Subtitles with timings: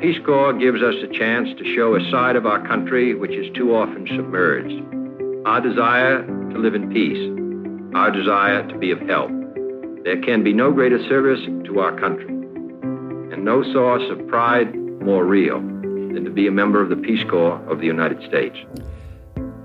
[0.00, 3.54] Peace Corps gives us a chance to show a side of our country which is
[3.54, 4.82] too often submerged.
[5.46, 7.20] Our desire to live in peace,
[7.94, 9.30] our desire to be of help.
[10.02, 15.26] There can be no greater service to our country, and no source of pride more
[15.26, 18.56] real than to be a member of the Peace Corps of the United States.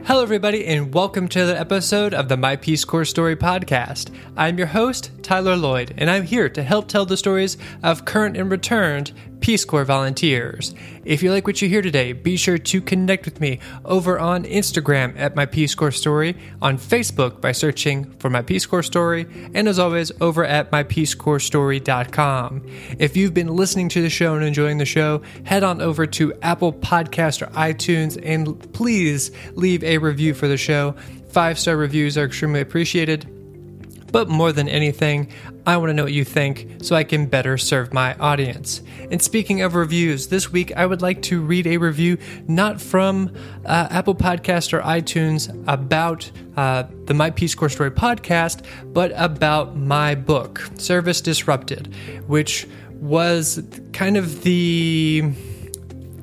[0.06, 4.14] Hello, everybody, and welcome to the episode of the My Peace Corps Story podcast.
[4.38, 8.38] I'm your host, Tyler Lloyd, and I'm here to help tell the stories of current
[8.38, 9.14] and returned
[9.46, 10.74] Peace Corps volunteers.
[11.04, 14.44] If you like what you hear today, be sure to connect with me over on
[14.44, 19.28] Instagram at My Peace Corps Story, on Facebook by searching for My Peace Corps Story,
[19.54, 22.66] and as always, over at MyPeaceCorpsStory.com.
[22.98, 26.34] If you've been listening to the show and enjoying the show, head on over to
[26.42, 30.96] Apple Podcast or iTunes and please leave a review for the show.
[31.30, 33.35] Five star reviews are extremely appreciated.
[34.12, 35.32] But more than anything,
[35.66, 38.82] I want to know what you think so I can better serve my audience.
[39.12, 43.34] And speaking of reviews, this week I would like to read a review not from
[43.66, 49.76] uh, Apple Podcast or iTunes about uh, the My Peace Corps Story podcast, but about
[49.76, 51.94] my book, Service Disrupted,
[52.28, 53.62] which was
[53.92, 55.32] kind of the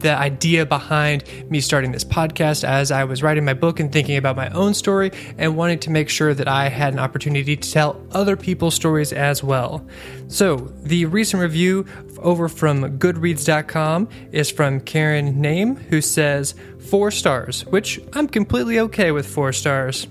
[0.03, 4.17] the idea behind me starting this podcast as I was writing my book and thinking
[4.17, 7.71] about my own story and wanting to make sure that I had an opportunity to
[7.73, 9.87] tell other people's stories as well.
[10.29, 11.87] So, the recent review
[12.19, 19.13] over from Goodreads.com is from Karen Name, who says four stars, which I'm completely okay
[19.13, 20.07] with four stars.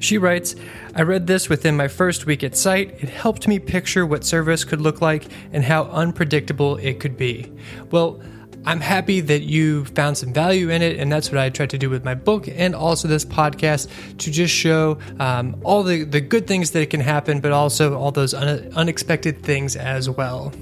[0.00, 0.54] She writes,
[0.94, 3.02] I read this within my first week at site.
[3.02, 7.52] It helped me picture what service could look like and how unpredictable it could be.
[7.90, 8.20] Well,
[8.64, 11.78] I'm happy that you found some value in it, and that's what I tried to
[11.78, 16.20] do with my book and also this podcast to just show um, all the, the
[16.20, 20.52] good things that can happen, but also all those un- unexpected things as well.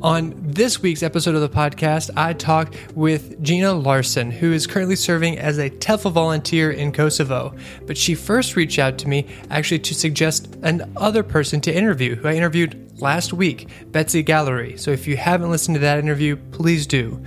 [0.00, 4.94] On this week's episode of the podcast, I talked with Gina Larson, who is currently
[4.94, 7.52] serving as a TEFL volunteer in Kosovo.
[7.84, 12.28] But she first reached out to me actually to suggest another person to interview, who
[12.28, 14.76] I interviewed last week, Betsy Gallery.
[14.76, 17.22] So if you haven't listened to that interview, please do.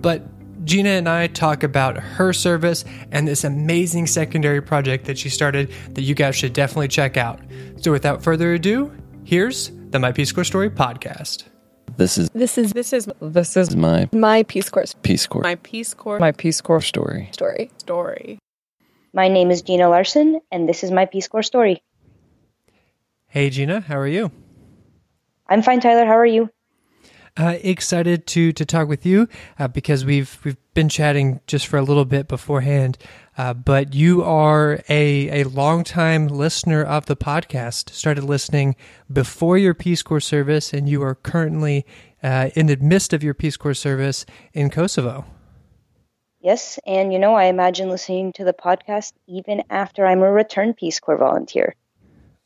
[0.00, 0.22] But
[0.64, 5.72] Gina and I talk about her service and this amazing secondary project that she started
[5.94, 7.40] that you guys should definitely check out.
[7.76, 8.92] So without further ado,
[9.24, 11.44] here's the My Peace Corps Story podcast.
[11.96, 15.56] This is This is this is this is my my Peace Corps Peace Corps my
[15.56, 17.28] Peace Corps my Peace Corps story.
[17.32, 17.70] story.
[17.78, 18.38] Story.
[19.12, 21.82] My name is Gina Larson, and this is my Peace Corps story.
[23.26, 24.30] Hey Gina, how are you?
[25.52, 26.06] I'm fine, Tyler.
[26.06, 26.48] How are you?
[27.36, 31.76] Uh, excited to to talk with you uh, because we've we've been chatting just for
[31.76, 32.96] a little bit beforehand.
[33.36, 37.90] Uh, but you are a a longtime listener of the podcast.
[37.90, 38.76] Started listening
[39.12, 41.84] before your Peace Corps service, and you are currently
[42.22, 44.24] uh, in the midst of your Peace Corps service
[44.54, 45.26] in Kosovo.
[46.40, 50.78] Yes, and you know, I imagine listening to the podcast even after I'm a returned
[50.78, 51.74] Peace Corps volunteer.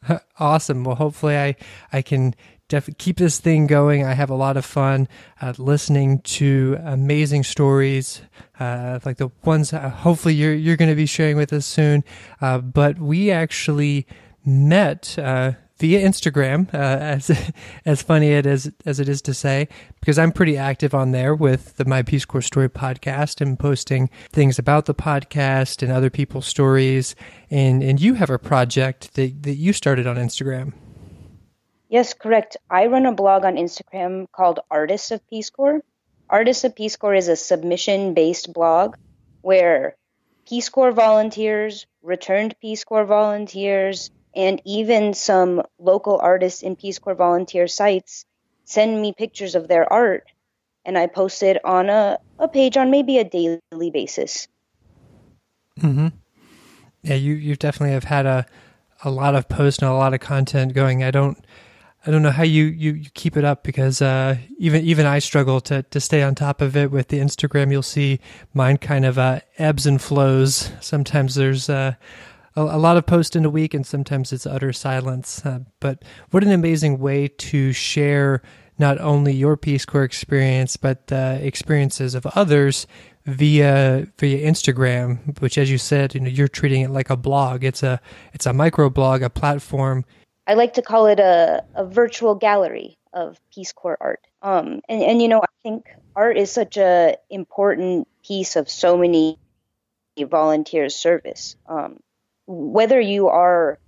[0.38, 0.84] awesome.
[0.84, 1.56] Well, hopefully, I
[1.92, 2.34] I can
[2.68, 4.04] definitely keep this thing going.
[4.04, 5.08] I have a lot of fun
[5.40, 8.22] uh, listening to amazing stories,
[8.58, 12.04] uh, like the ones uh, hopefully you're you're going to be sharing with us soon.
[12.40, 14.06] Uh, but we actually
[14.44, 17.52] met uh, via Instagram, uh, as
[17.84, 19.68] as funny it is as it is to say,
[20.00, 24.10] because I'm pretty active on there with the My Peace Corps Story podcast and posting
[24.30, 27.14] things about the podcast and other people's stories.
[27.50, 30.72] And and you have a project that that you started on Instagram.
[31.88, 32.56] Yes, correct.
[32.70, 35.82] I run a blog on Instagram called Artists of Peace Corps.
[36.28, 38.96] Artists of Peace Corps is a submission based blog
[39.42, 39.96] where
[40.48, 47.14] Peace Corps volunteers, returned Peace Corps volunteers, and even some local artists in Peace Corps
[47.14, 48.24] volunteer sites
[48.64, 50.24] send me pictures of their art
[50.86, 54.46] and I post it on a, a page on maybe a daily basis.
[55.80, 56.08] Mm-hmm.
[57.02, 58.46] Yeah, you you definitely have had a
[59.04, 61.02] a lot of posts and a lot of content going.
[61.02, 61.44] I don't
[62.06, 65.18] I don't know how you, you, you keep it up because uh, even even I
[65.18, 67.72] struggle to to stay on top of it with the Instagram.
[67.72, 68.20] You'll see
[68.54, 70.70] mine kind of uh, ebbs and flows.
[70.80, 71.94] Sometimes there's uh,
[72.54, 75.44] a, a, lot of posts in a week, and sometimes it's utter silence.
[75.44, 78.40] Uh, but what an amazing way to share
[78.78, 82.86] not only your Peace Corps experience but the experiences of others
[83.24, 87.64] via via Instagram, which, as you said, you know you're treating it like a blog.
[87.64, 88.00] It's a
[88.32, 90.04] it's a micro blog, a platform
[90.46, 94.20] I like to call it a, a virtual gallery of Peace Corps art.
[94.42, 98.96] Um, and, and, you know, I think art is such a important piece of so
[98.96, 99.38] many
[100.18, 101.56] volunteers' service.
[101.66, 102.00] Um,
[102.46, 103.78] whether you are,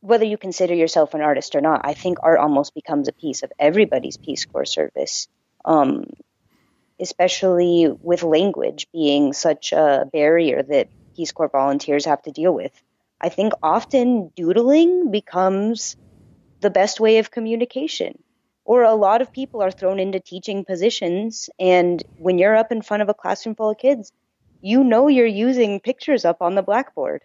[0.00, 3.42] whether you consider yourself an artist or not, I think art almost becomes a piece
[3.42, 5.28] of everybody's Peace Corps service.
[5.64, 6.04] um,
[7.00, 12.72] especially with language being such a barrier that Peace Corps volunteers have to deal with.
[13.22, 15.96] I think often doodling becomes
[16.60, 18.18] the best way of communication.
[18.64, 22.82] Or a lot of people are thrown into teaching positions, and when you're up in
[22.82, 24.12] front of a classroom full of kids,
[24.60, 27.22] you know you're using pictures up on the blackboard.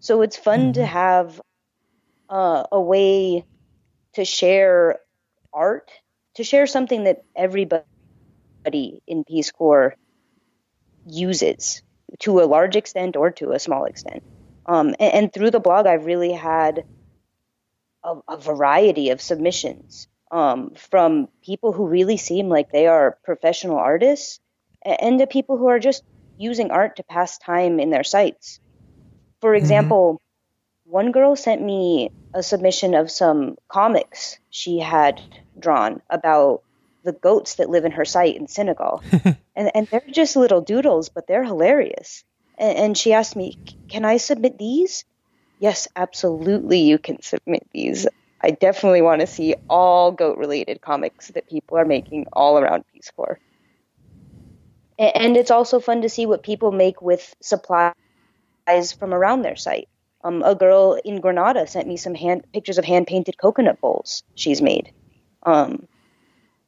[0.00, 0.72] So it's fun mm-hmm.
[0.72, 1.40] to have
[2.28, 3.44] uh, a way
[4.14, 4.98] to share
[5.52, 5.90] art,
[6.34, 7.84] to share something that everybody
[9.06, 9.94] in Peace Corps
[11.06, 11.82] uses
[12.20, 14.24] to a large extent or to a small extent.
[14.70, 16.84] Um, and, and, through the blog, I've really had
[18.04, 23.78] a, a variety of submissions um, from people who really seem like they are professional
[23.78, 24.38] artists
[24.82, 26.04] and to people who are just
[26.38, 28.60] using art to pass time in their sites.
[29.40, 29.56] For mm-hmm.
[29.58, 30.92] example, mm-hmm.
[30.92, 35.20] one girl sent me a submission of some comics she had
[35.58, 36.62] drawn about
[37.02, 39.02] the goats that live in her site in Senegal.
[39.56, 42.24] and, and they're just little doodles, but they're hilarious.
[42.60, 43.56] And, she asked me,
[43.88, 45.04] Can I submit these?
[45.58, 48.06] Yes, absolutely, you can submit these.
[48.40, 52.84] I definitely want to see all goat related comics that people are making all around
[52.92, 53.38] Peace Corps.
[54.98, 57.94] And it's also fun to see what people make with supplies
[58.98, 59.88] from around their site.
[60.22, 64.22] Um, a girl in Grenada sent me some hand pictures of hand painted coconut bowls
[64.34, 64.92] she's made.
[65.42, 65.88] Um,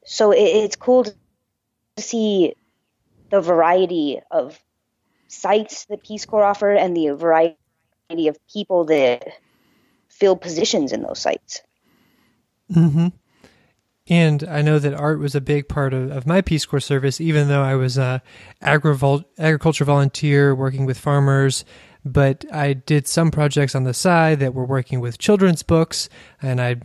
[0.06, 1.14] so it, it's cool to
[1.98, 2.54] see
[3.30, 4.58] the variety of
[5.32, 7.56] sites that Peace Corps offer and the variety
[8.28, 9.26] of people that
[10.08, 11.62] fill positions in those sites.
[12.70, 13.08] Mm-hmm.
[14.08, 17.20] And I know that art was a big part of, of my Peace Corps service,
[17.20, 18.20] even though I was a
[18.60, 21.64] agri- agriculture volunteer working with farmers.
[22.04, 26.08] But I did some projects on the side that were working with children's books,
[26.42, 26.76] and I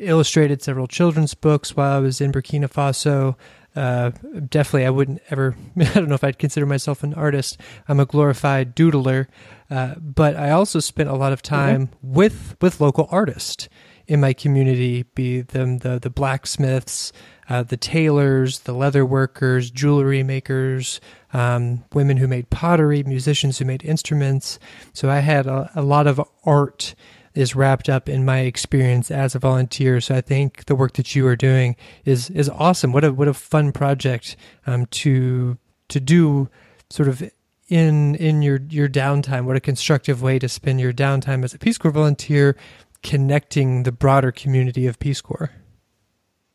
[0.00, 3.36] illustrated several children's books while I was in Burkina Faso.
[3.76, 4.10] Uh,
[4.48, 5.54] definitely, I wouldn't ever.
[5.78, 7.60] I don't know if I'd consider myself an artist.
[7.86, 9.26] I'm a glorified doodler,
[9.70, 12.14] uh, but I also spent a lot of time mm-hmm.
[12.14, 13.68] with with local artists
[14.06, 15.02] in my community.
[15.14, 17.12] Be them the the blacksmiths,
[17.50, 21.00] uh, the tailors, the leather workers, jewelry makers,
[21.34, 24.58] um, women who made pottery, musicians who made instruments.
[24.94, 26.94] So I had a, a lot of art
[27.36, 30.00] is wrapped up in my experience as a volunteer.
[30.00, 32.92] So I think the work that you are doing is is awesome.
[32.92, 34.36] What a what a fun project
[34.66, 36.48] um, to to do,
[36.90, 37.22] sort of
[37.68, 39.44] in in your your downtime.
[39.44, 42.56] What a constructive way to spend your downtime as a Peace Corps volunteer,
[43.02, 45.50] connecting the broader community of Peace Corps.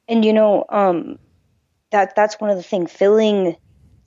[0.07, 1.19] And you know, um,
[1.91, 3.55] that that's one of the things filling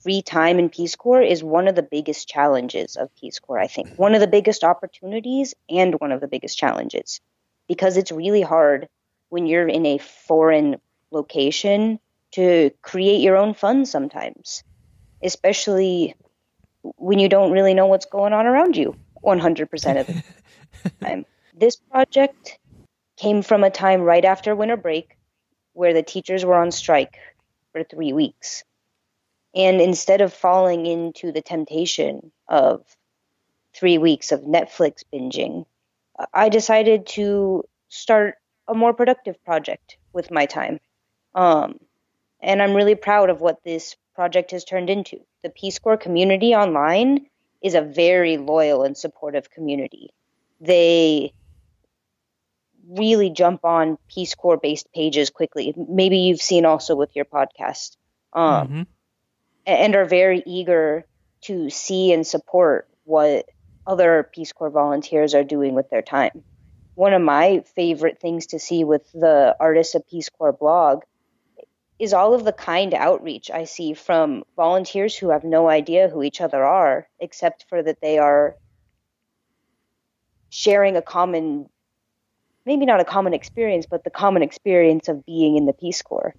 [0.05, 3.65] free time in Peace Corps is one of the biggest challenges of Peace Corps, I
[3.65, 3.89] think.
[3.97, 7.21] One of the biggest opportunities and one of the biggest challenges.
[7.67, 8.87] Because it's really hard
[9.29, 10.75] when you're in a foreign
[11.09, 11.99] location
[12.33, 14.63] to create your own fun sometimes,
[15.23, 16.13] especially
[16.83, 20.23] when you don't really know what's going on around you 100% of the
[21.01, 21.25] time.
[21.57, 22.59] This project
[23.17, 25.17] came from a time right after winter break
[25.73, 27.17] where the teachers were on strike
[27.71, 28.63] for three weeks.
[29.55, 32.83] And instead of falling into the temptation of
[33.73, 35.65] three weeks of Netflix binging,
[36.33, 38.35] I decided to start
[38.67, 40.79] a more productive project with my time.
[41.33, 41.79] Um,
[42.41, 45.21] and I'm really proud of what this project has turned into.
[45.43, 47.27] The Peace Corps community online
[47.61, 50.11] is a very loyal and supportive community.
[50.59, 51.33] They
[52.87, 55.73] really jump on Peace Corps based pages quickly.
[55.75, 57.95] Maybe you've seen also with your podcast.
[58.33, 58.81] Um, mm-hmm
[59.65, 61.05] and are very eager
[61.41, 63.49] to see and support what
[63.85, 66.43] other Peace Corps volunteers are doing with their time.
[66.95, 71.03] One of my favorite things to see with the Artists of Peace Corps blog
[71.99, 76.23] is all of the kind outreach I see from volunteers who have no idea who
[76.23, 78.55] each other are, except for that they are
[80.49, 81.69] sharing a common,
[82.65, 86.35] maybe not a common experience, but the common experience of being in the Peace Corps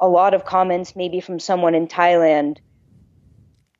[0.00, 2.58] a lot of comments, maybe from someone in Thailand,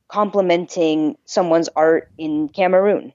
[0.09, 3.13] complimenting someone's art in Cameroon.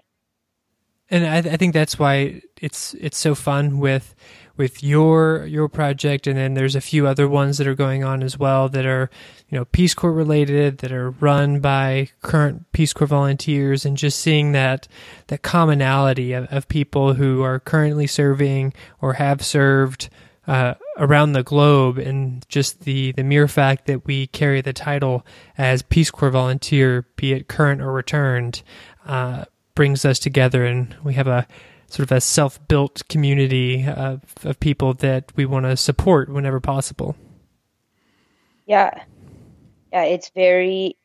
[1.10, 4.14] And I, I, think that's why it's it's so fun with
[4.58, 8.22] with your your project, and then there's a few other ones that are going on
[8.22, 9.10] as well that are
[9.48, 14.20] you know Peace Corps related, that are run by current Peace Corps volunteers, and just
[14.20, 14.88] seeing that
[15.28, 20.10] that commonality of, of people who are currently serving or have served
[20.50, 25.26] uh, around the globe, and just the the mere fact that we carry the title
[25.58, 28.64] as Peace Corps volunteer, be it current or returned,
[29.08, 31.48] uh, brings us together, and we have a
[31.88, 36.60] sort of a self built community of, of people that we want to support whenever
[36.62, 37.16] possible.
[38.68, 39.04] Yeah.
[39.94, 40.98] Yeah, it's very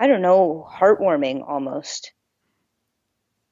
[0.00, 2.12] I don't know, heartwarming almost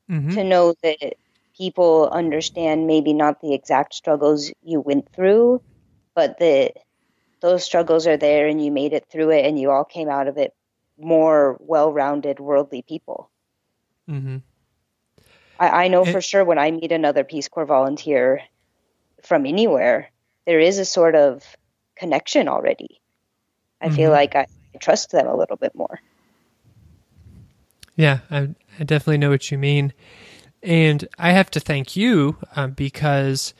[0.08, 1.14] hmm to know that
[1.58, 5.60] people understand maybe not the exact struggles you went through,
[6.14, 6.74] but that
[7.40, 10.28] those struggles are there and you made it through it and you all came out
[10.28, 10.54] of it
[10.98, 13.30] more well-rounded worldly people.
[14.08, 14.38] Mm-hmm.
[15.58, 18.42] I, I know It- for sure when I meet another Peace Corps volunteer
[19.22, 20.10] from anywhere,
[20.46, 21.44] there is a sort of
[21.96, 23.00] connection already.
[23.80, 24.14] I feel Mhm.
[24.14, 24.46] like I
[24.80, 26.00] trust them a little bit more.
[27.96, 28.48] Yeah, I,
[28.78, 29.92] I definitely know what you mean.
[30.62, 33.54] And I have to thank you um, because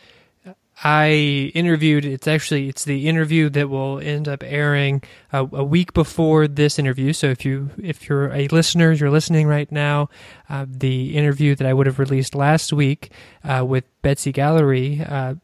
[0.83, 2.05] I interviewed.
[2.05, 5.02] It's actually it's the interview that will end up airing
[5.33, 7.12] a, a week before this interview.
[7.12, 10.09] So if you if you're a listener, you're listening right now.
[10.49, 13.11] Uh, the interview that I would have released last week
[13.43, 15.05] uh, with Betsy Gallery.
[15.05, 15.35] Uh,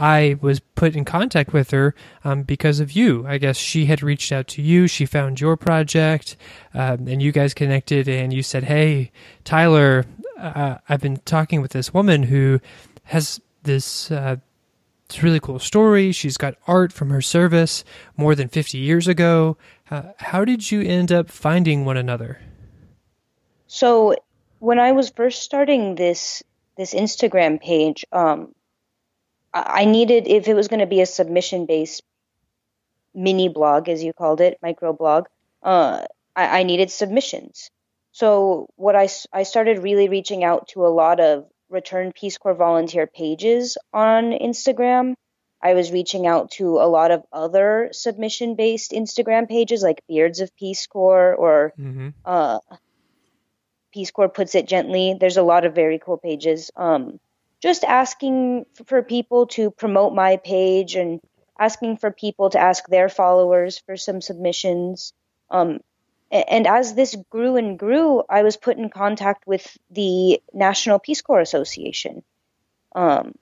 [0.00, 3.26] I was put in contact with her um, because of you.
[3.26, 4.86] I guess she had reached out to you.
[4.86, 6.36] She found your project,
[6.72, 8.08] um, and you guys connected.
[8.08, 9.10] And you said, "Hey,
[9.44, 10.06] Tyler,
[10.38, 12.60] uh, I've been talking with this woman who
[13.04, 14.36] has this." Uh,
[15.22, 16.12] really cool story.
[16.12, 17.82] She's got art from her service
[18.18, 19.56] more than 50 years ago.
[19.90, 22.38] Uh, how did you end up finding one another?
[23.66, 24.16] So
[24.58, 26.42] when I was first starting this
[26.76, 28.54] this Instagram page, um,
[29.54, 32.02] I I needed if it was going to be a submission based
[33.14, 35.26] mini blog, as you called it, micro blog.
[35.62, 36.04] Uh,
[36.36, 37.70] I, I needed submissions.
[38.12, 42.54] So what I I started really reaching out to a lot of return Peace Corps
[42.54, 45.14] volunteer pages on Instagram.
[45.60, 50.40] I was reaching out to a lot of other submission based Instagram pages like Beards
[50.40, 52.08] of Peace Corps or Mm-hmm.
[52.24, 52.58] uh,
[53.92, 55.16] Peace Corps puts it gently.
[55.18, 56.70] There's a lot of very cool pages.
[56.76, 57.18] Um,
[57.60, 61.20] just asking for people to promote my page and
[61.58, 65.12] asking for people to ask their followers for some submissions.
[65.50, 65.80] Um,
[66.30, 71.22] and as this grew and grew, I was put in contact with the National Peace
[71.22, 72.22] Corps Association.
[72.94, 73.34] Um,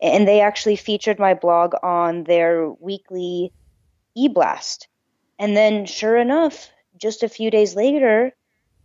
[0.00, 3.52] and they actually featured my blog on their weekly
[4.14, 4.88] e blast.
[5.38, 8.32] And then, sure enough, just a few days later,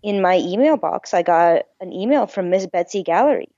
[0.02, 3.50] in my email box, I got an email from Miss Betsy Gallery.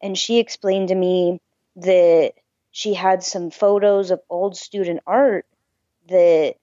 [0.00, 1.40] And she explained to me
[1.76, 2.32] that
[2.70, 5.46] she had some photos of old student art
[6.08, 6.56] that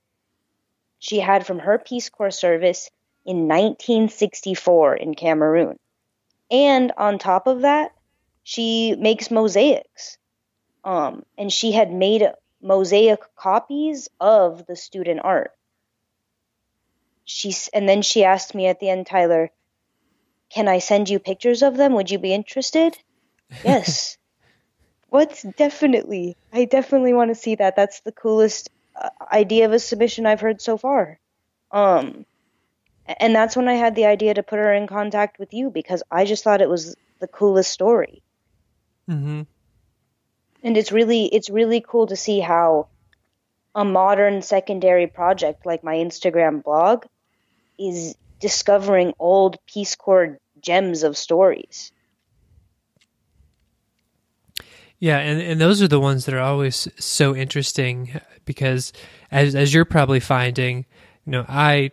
[1.04, 2.90] she had from her Peace Corps service
[3.26, 5.78] in 1964 in Cameroon.
[6.50, 7.92] And on top of that,
[8.44, 10.18] she makes mosaics.
[10.86, 12.32] Um, and she had made
[12.62, 15.52] mosaic copies of the student art.
[17.26, 19.52] She's and then she asked me at the end tyler
[20.50, 21.96] can i send you pictures of them?
[21.96, 22.98] Would you be interested?
[23.66, 24.18] Yes.
[25.10, 27.76] What's definitely i definitely want to see that.
[27.76, 28.70] That's the coolest
[29.32, 31.20] idea of a submission i've heard so far
[31.72, 32.26] um
[33.20, 36.04] and that's when i had the idea to put her in contact with you because
[36.12, 38.22] i just thought it was the coolest story
[39.10, 39.42] Mm-hmm.
[40.64, 42.88] and it's really it's really cool to see how
[43.76, 47.06] a modern secondary project like my Instagram blog
[47.78, 51.92] is discovering old Peace Corps gems of stories.
[55.04, 58.94] Yeah, and, and those are the ones that are always so interesting because
[59.32, 60.86] as as you're probably finding,
[61.26, 61.92] you know, I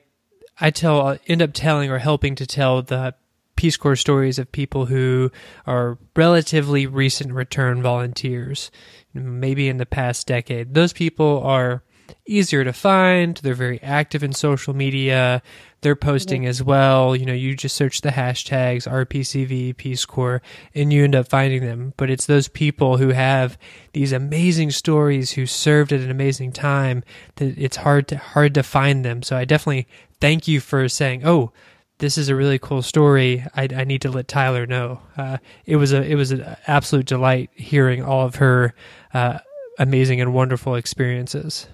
[0.60, 3.16] I tell end up telling or helping to tell the
[3.56, 5.32] Peace Corps stories of people who
[5.66, 8.70] are relatively recent return volunteers,
[9.12, 10.74] maybe in the past decade.
[10.74, 11.82] Those people are
[12.26, 13.36] easier to find.
[13.36, 15.42] They're very active in social media.
[15.82, 17.16] They're posting as well.
[17.16, 20.42] You know, you just search the hashtags RPCV, Peace Corps,
[20.74, 21.94] and you end up finding them.
[21.96, 23.56] But it's those people who have
[23.92, 27.02] these amazing stories, who served at an amazing time,
[27.36, 29.22] that it's hard to hard to find them.
[29.22, 29.88] So I definitely
[30.20, 31.52] thank you for saying, "Oh,
[31.98, 33.44] this is a really cool story.
[33.54, 37.06] I, I need to let Tyler know." Uh, it was a it was an absolute
[37.06, 38.74] delight hearing all of her
[39.14, 39.38] uh,
[39.78, 41.66] amazing and wonderful experiences.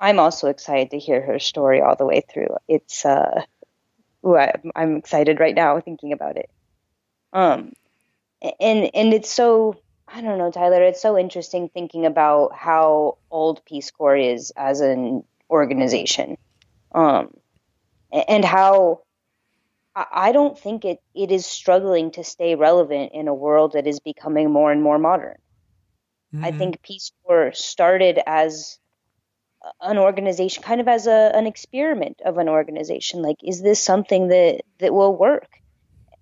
[0.00, 2.56] I'm also excited to hear her story all the way through.
[2.68, 3.42] It's uh,
[4.26, 6.50] ooh, I, I'm excited right now thinking about it.
[7.32, 7.72] Um,
[8.42, 9.76] and and it's so
[10.06, 10.82] I don't know, Tyler.
[10.82, 16.36] It's so interesting thinking about how old Peace Corps is as an organization,
[16.94, 17.34] um,
[18.12, 19.02] and how
[19.94, 23.86] I I don't think it, it is struggling to stay relevant in a world that
[23.86, 25.36] is becoming more and more modern.
[26.42, 26.58] I Mhm.
[26.58, 28.78] think Peace Corps started as
[29.80, 33.22] an organization, kind of as a, an experiment of an organization.
[33.22, 35.48] Like, is this something that, that will work?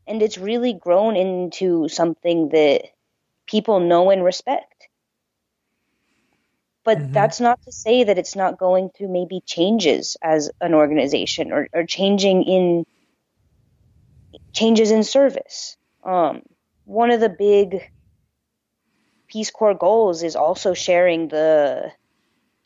[0.06, 2.82] And it's really grown into something that
[3.46, 4.88] people know and respect.
[6.84, 7.12] But Mhm.
[7.12, 11.68] that's not to say that it's not going through maybe changes as an organization or,
[11.72, 12.84] or changing in
[14.54, 15.76] changes in service.
[16.04, 16.42] Um,
[16.84, 17.82] one of the big
[19.28, 21.92] Peace Corps goals is also sharing the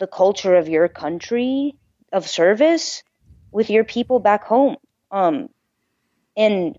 [0.00, 1.76] the culture of your country
[2.12, 3.04] of service
[3.52, 4.76] with your people back home.
[5.12, 5.50] Um,
[6.36, 6.76] and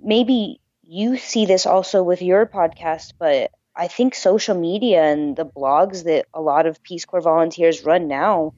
[0.00, 5.46] maybe you see this also with your podcast, but I think social media and the
[5.46, 8.54] blogs that a lot of Peace Corps volunteers run now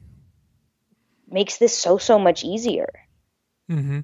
[1.29, 2.91] makes this so so much easier.
[3.71, 4.01] Mm-hmm.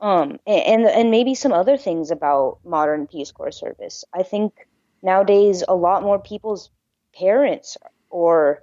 [0.00, 4.04] Um, and and maybe some other things about modern Peace Corps service.
[4.12, 4.54] I think
[5.02, 6.70] nowadays a lot more people's
[7.14, 7.76] parents
[8.10, 8.62] or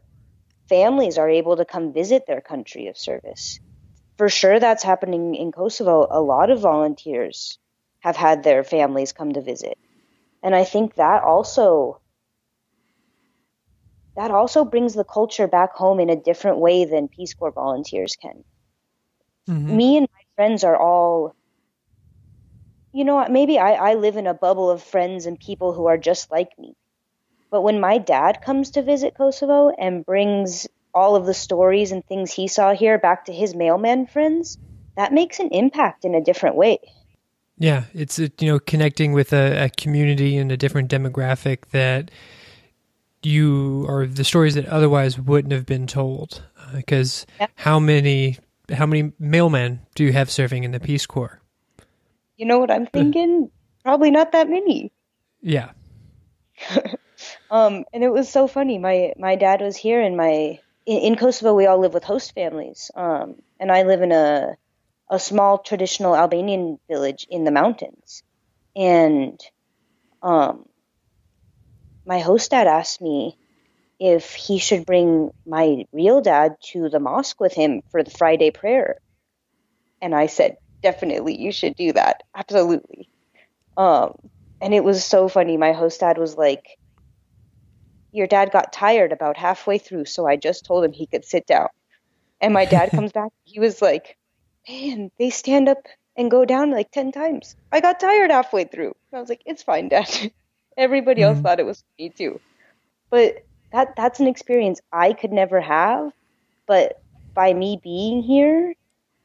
[0.70, 3.60] families are able to come visit their country of service.
[4.18, 6.08] For sure, that's happening in Kosovo.
[6.10, 7.60] A lot of volunteers
[8.02, 9.78] have had their families come to visit,
[10.44, 12.02] and I think that also
[14.18, 18.16] that also brings the culture back home in a different way than Peace Corps volunteers
[18.22, 18.44] can
[19.50, 19.78] Mm-hmm.
[19.78, 21.34] me and my friends are all
[22.94, 25.88] you know what, maybe I, I live in a bubble of friends and people who
[25.88, 26.74] are just like me
[27.50, 32.06] but when my dad comes to visit kosovo and brings all of the stories and
[32.06, 34.58] things he saw here back to his mailman friends
[34.96, 36.80] that makes an impact in a different way
[37.60, 42.12] Yeah, it's uh, you know connecting with a, a community and a different demographic that
[43.24, 46.44] you or the stories that otherwise wouldn't have been told.
[46.76, 47.52] Because Yep.
[47.56, 48.38] how many
[48.72, 51.42] how many mailmen do you have serving in the Peace Corps?
[52.38, 53.50] you know what i'm thinking
[53.84, 54.92] probably not that many
[55.42, 55.72] Yeah.
[57.50, 58.78] Um, and it was so funny.
[58.78, 62.34] My my dad was here, and my in, in Kosovo we all live with host
[62.34, 62.92] families.
[62.96, 64.56] Um, and I live in a
[65.10, 68.24] a small traditional Albanian village in the mountains.
[68.76, 69.40] And
[70.22, 70.66] um,
[72.06, 73.38] my host dad asked me
[74.00, 78.52] if he should bring my real dad to the mosque with him for the Friday
[78.52, 78.98] prayer.
[80.02, 82.22] And I said, definitely, you should do that.
[82.36, 83.10] Absolutely.
[83.78, 84.14] Um,
[84.62, 85.58] and it was so funny.
[85.58, 86.64] My host dad was like,
[88.12, 91.46] Your dad got tired about halfway through, so I just told him he could sit
[91.48, 91.68] down.
[92.42, 94.18] And my dad comes back, he was like,
[94.68, 95.80] Man, they stand up
[96.18, 97.56] and go down like 10 times.
[97.72, 98.94] I got tired halfway through.
[99.14, 100.10] I was like, It's fine, dad.
[100.78, 101.42] Everybody else Mhm.
[101.42, 102.40] thought it was me too.
[103.12, 103.36] But
[103.72, 106.12] that that's an experience I could never have.
[106.68, 106.96] But
[107.36, 108.76] by me being here,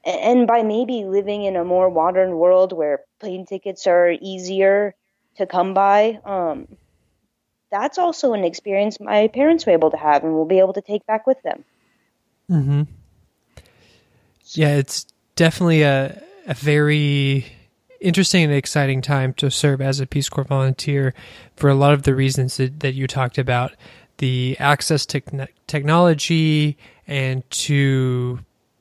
[0.04, 4.94] and by maybe living in a more modern world where plane tickets are easier
[5.36, 6.66] to come by, um,
[7.72, 10.82] that's also an experience my parents were able to have and will be able to
[10.82, 11.64] take back with them.
[12.48, 12.82] Mm-hmm.
[14.54, 17.46] Yeah, it's definitely a a very
[18.00, 21.14] interesting and exciting time to serve as a Peace Corps volunteer
[21.56, 23.72] for a lot of the reasons that, that you talked about
[24.18, 28.40] the access to techn- technology and to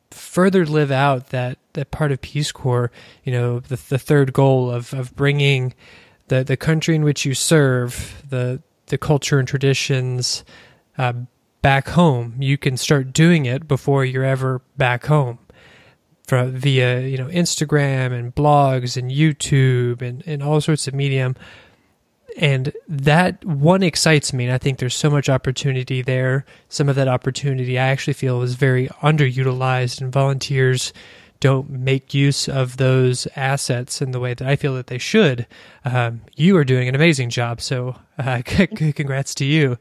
[0.10, 2.92] further live out that, that part of Peace Corps,
[3.24, 5.74] you know, the, the third goal of, of bringing
[6.28, 10.46] the, the country in which you serve, the, the culture and traditions
[11.00, 11.14] uh,
[11.64, 12.36] back home.
[12.40, 15.40] You can start doing it before you're ever back home
[16.28, 21.36] from via you know Instagram and blogs and YouTube and, and all sorts of medium.
[22.38, 26.46] And that one excites me, and I think there's so much opportunity there.
[26.70, 30.94] Some of that opportunity I actually feel is very underutilized, and volunteers
[31.42, 35.46] don't make use of those assets in the way that I feel that they should.
[35.84, 39.78] Um, you are doing an amazing job, so uh, congrats to you.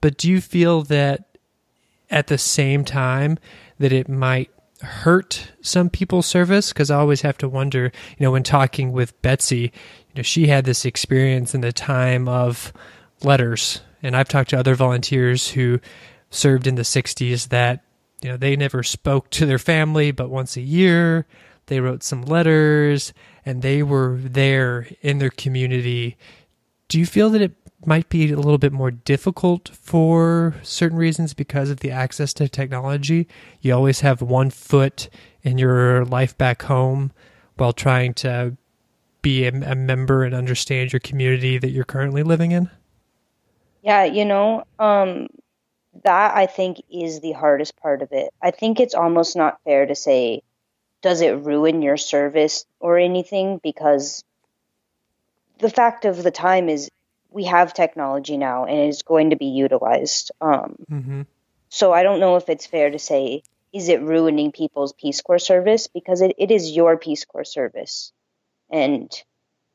[0.00, 1.36] But do you feel that
[2.10, 3.38] at the same time
[3.78, 4.50] that it might
[4.82, 9.20] hurt some people's service because I always have to wonder, you know, when talking with
[9.22, 9.72] Betsy,
[10.08, 12.72] you know, she had this experience in the time of
[13.22, 15.80] letters, and I've talked to other volunteers who
[16.30, 17.84] served in the 60s that,
[18.22, 21.26] you know, they never spoke to their family but once a year.
[21.66, 23.12] They wrote some letters
[23.46, 26.16] and they were there in their community.
[26.88, 27.54] Do you feel that it
[27.86, 32.48] might be a little bit more difficult for certain reasons because of the access to
[32.48, 33.26] technology.
[33.60, 35.08] You always have one foot
[35.42, 37.12] in your life back home
[37.56, 38.56] while trying to
[39.22, 42.70] be a, a member and understand your community that you're currently living in.
[43.82, 45.28] Yeah, you know, um,
[46.04, 48.32] that I think is the hardest part of it.
[48.42, 50.42] I think it's almost not fair to say,
[51.02, 53.58] does it ruin your service or anything?
[53.62, 54.24] Because
[55.58, 56.90] the fact of the time is
[57.30, 60.32] we have technology now and it's going to be utilized.
[60.40, 61.22] Um, Mm-hmm.
[61.68, 65.38] so I don't know if it's fair to say, is it ruining people's Peace Corps
[65.38, 65.86] service?
[65.86, 68.12] Because it, it is your Peace Corps service.
[68.70, 69.10] And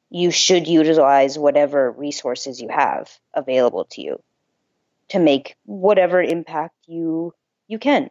[0.10, 4.21] you should utilize whatever resources you have available to you.
[5.10, 7.34] To make whatever impact you
[7.68, 8.10] you can.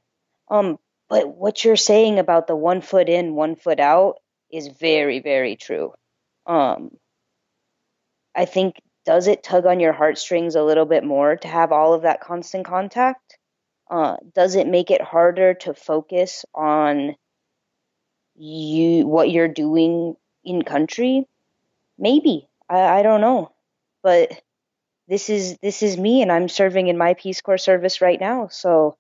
[0.49, 0.79] Um,
[1.09, 4.17] but what you're saying about the one foot in, one foot out
[4.51, 5.93] is very, very true.
[6.47, 6.91] Um,
[8.35, 11.93] I think does it tug on your heartstrings a little bit more to have all
[11.93, 13.39] of that constant contact?
[13.91, 17.15] Uh, does it make it harder to focus on
[18.35, 21.27] you what you're doing in country?
[21.99, 23.53] Maybe I, I don't know,
[24.03, 24.41] but
[25.09, 28.49] this is this is me, and I'm serving in my Peace Corps service right now.
[28.49, 28.97] So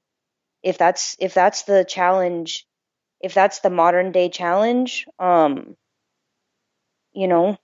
[0.62, 2.66] if that's if that's the challenge,
[3.20, 5.76] if that's the modern day challenge, um,
[7.12, 7.56] you know,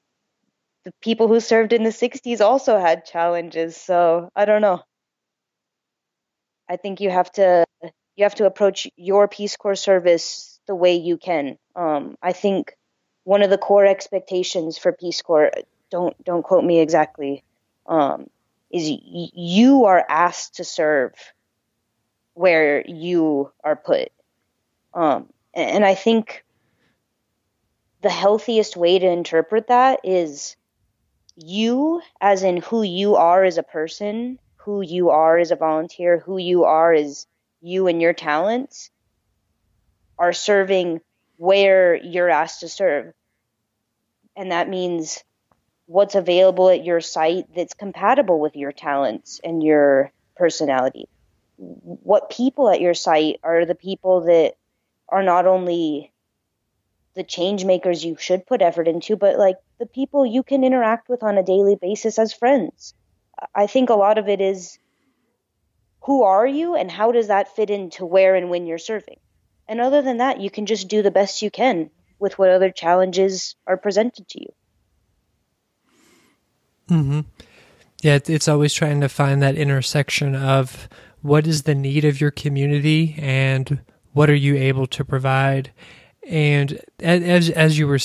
[0.84, 3.76] the people who served in the 60s also had challenges.
[3.76, 4.82] So I don't know.
[6.68, 7.64] I think you have to
[8.16, 11.58] you have to approach your Peace Corps service the way you can.
[11.76, 12.74] Um, I think
[13.24, 15.50] one of the core expectations for Peace Corps
[15.90, 17.44] don't don't quote me exactly
[17.90, 18.30] um,
[18.70, 21.12] is y- you are asked to serve
[22.34, 24.10] where you are put.
[24.94, 26.44] Um, and I think
[28.00, 30.56] the healthiest way to interpret that is
[31.36, 36.18] you, as in who you are as a person, who you are as a volunteer,
[36.18, 37.26] who you are as
[37.60, 38.90] you and your talents,
[40.18, 41.00] are serving
[41.36, 43.12] where you're asked to serve.
[44.36, 45.24] And that means
[45.90, 51.08] what's available at your site that's compatible with your talents and your personality.
[51.56, 54.54] What people at your site are the people that
[55.08, 56.12] are not only
[57.14, 61.08] the change makers you should put effort into, but like the people you can interact
[61.08, 62.94] with on a daily basis as friends.
[63.52, 64.78] I think a lot of it is
[66.02, 69.18] who are you and how does that fit into where and when you're serving?
[69.66, 72.70] And other than that, you can just do the best you can with what other
[72.70, 74.52] challenges are presented to you.
[76.90, 77.20] Mm-hmm.
[78.02, 80.88] Yeah, it's always trying to find that intersection of
[81.22, 83.80] what is the need of your community and
[84.12, 85.70] what are you able to provide.
[86.26, 87.98] And as as you were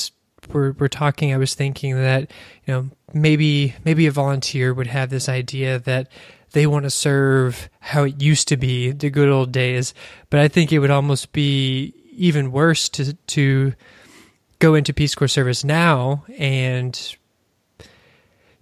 [0.52, 2.32] were, were talking, I was thinking that
[2.66, 6.10] you know maybe maybe a volunteer would have this idea that
[6.52, 9.94] they want to serve how it used to be the good old days,
[10.30, 13.74] but I think it would almost be even worse to to
[14.60, 17.16] go into Peace Corps service now and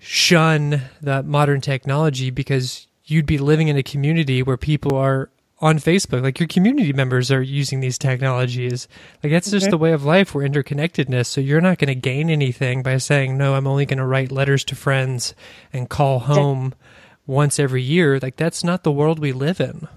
[0.03, 5.79] shun that modern technology because you'd be living in a community where people are on
[5.79, 6.21] Facebook.
[6.21, 8.89] Like your community members are using these technologies.
[9.23, 10.35] Like that's just the way of life.
[10.35, 11.27] We're interconnectedness.
[11.27, 14.29] So you're not going to gain anything by saying, no, I'm only going to write
[14.29, 15.33] letters to friends
[15.71, 16.73] and call home
[17.25, 18.19] once every year.
[18.19, 19.87] Like that's not the world we live in.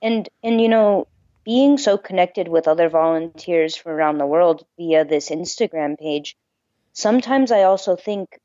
[0.00, 1.06] And, and, you know,
[1.44, 6.34] being so connected with other volunteers from around the world via this Instagram page,
[6.94, 8.38] sometimes I also think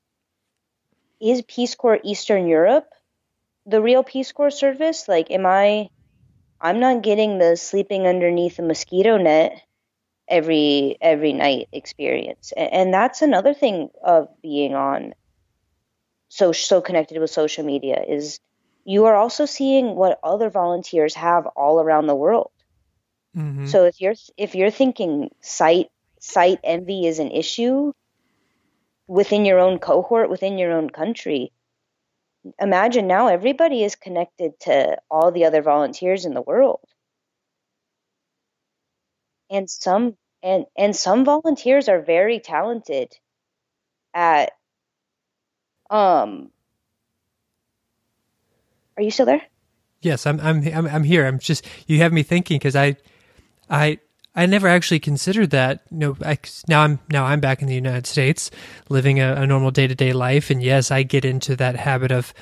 [1.21, 2.87] is Peace Corps Eastern Europe
[3.65, 5.07] the real Peace Corps service?
[5.07, 5.89] Like, am I?
[6.61, 9.61] I'm not getting the sleeping underneath a mosquito net
[10.27, 15.13] every every night experience, and that's another thing of being on
[16.29, 18.39] so so connected with social media is
[18.83, 22.51] you are also seeing what other volunteers have all around the world.
[23.35, 23.65] Mm-hmm.
[23.65, 27.91] So if you're if you're thinking site site envy is an issue
[29.07, 31.51] within your own cohort, within your own country,
[32.59, 36.81] imagine now everybody is connected to all the other volunteers in the world.
[39.51, 43.13] And some and and some volunteers are very talented
[44.13, 44.53] at
[45.89, 46.51] um
[48.97, 49.41] Are you still there?
[50.01, 51.25] Yes, I'm I'm I'm, I'm here.
[51.25, 52.97] I'm just you have me thinking cuz I
[53.69, 53.99] I
[54.35, 55.81] I never actually considered that.
[55.89, 58.51] You know, I, now I'm now I'm back in the United States,
[58.89, 62.11] living a, a normal day to day life, and yes, I get into that habit
[62.11, 62.33] of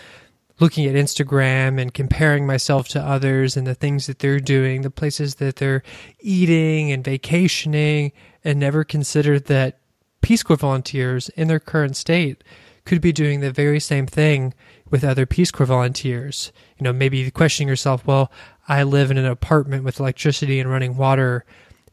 [0.60, 4.90] looking at Instagram and comparing myself to others and the things that they're doing, the
[4.90, 5.84] places that they're
[6.20, 8.12] eating and vacationing,
[8.44, 9.80] and never considered that
[10.22, 12.44] Peace Corps volunteers in their current state
[12.86, 14.54] could be doing the very same thing
[14.90, 16.52] with other Peace Corps volunteers.
[16.78, 18.32] You know, maybe questioning yourself, well,
[18.68, 21.46] I live in an apartment with electricity and running water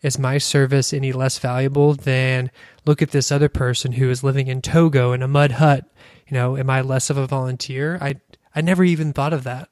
[0.02, 2.50] is my service any less valuable than
[2.86, 5.84] look at this other person who is living in Togo in a mud hut?
[6.28, 7.98] You know, am I less of a volunteer?
[8.00, 8.16] I
[8.54, 9.68] I never even thought of that.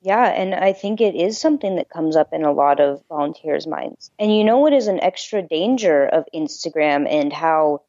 [0.00, 3.66] Yeah, and I think it is something that comes up in a lot of volunteers'
[3.66, 4.10] minds.
[4.18, 7.82] And you know what is an extra danger of Instagram and how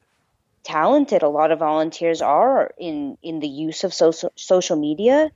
[0.64, 5.32] talented a lot of volunteers are in in the use of social social media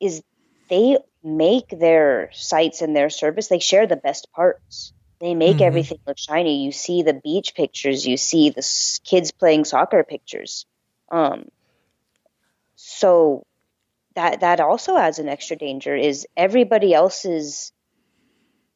[0.00, 0.22] is
[0.70, 5.64] they make their sites and their service they share the best parts they make mm-hmm.
[5.64, 6.64] everything look shiny.
[6.64, 8.66] You see the beach pictures, you see the
[9.04, 10.66] kids playing soccer pictures.
[11.10, 11.46] Um,
[12.76, 13.44] so
[14.14, 17.72] that that also adds an extra danger is everybody else's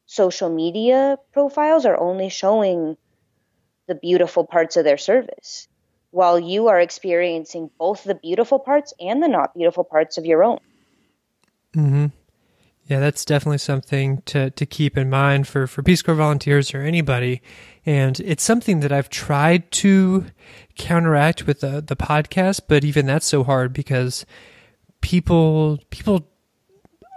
[0.05, 2.97] social media profiles are only showing
[3.87, 5.67] the beautiful parts of their service
[6.11, 10.43] while you are experiencing both the beautiful parts and the not beautiful parts of your
[10.43, 10.59] own
[11.75, 12.05] Mm-hmm.
[12.89, 16.81] Yeah, that's definitely something to, to keep in mind for, for Peace Corps volunteers or
[16.81, 17.39] anybody.
[17.85, 20.25] And it's something that I've tried to
[20.75, 24.25] counteract with the, the podcast, but even that's so hard because
[25.01, 26.27] people people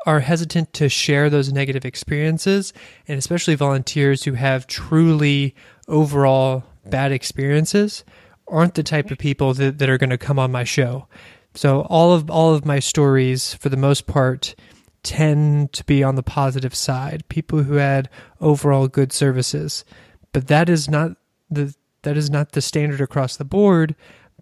[0.05, 2.75] are hesitant to share those negative experiences
[3.09, 5.55] and especially volunteers who have truly
[5.89, 8.05] overall bad experiences
[8.47, 11.07] aren't the type of people that, that are going to come on my show.
[11.55, 14.55] So all of all of my stories, for the most part,
[15.03, 17.25] tend to be on the positive side.
[17.29, 18.09] People who had
[18.41, 19.85] overall good services,
[20.33, 21.17] but that is not
[21.51, 23.95] the that is not the standard across the board.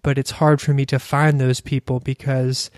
[0.03, 2.71] But it's hard for me to find those people because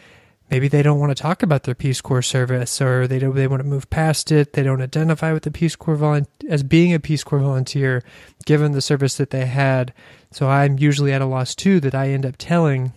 [0.49, 3.47] maybe they don't want to talk about their Peace Corps service, or they don't they
[3.47, 4.53] want to move past it.
[4.53, 8.03] They don't identify with the Peace Corps volun- as being a Peace Corps volunteer,
[8.45, 9.93] given the service that they had.
[10.31, 12.93] So I'm usually at a loss too that I end up telling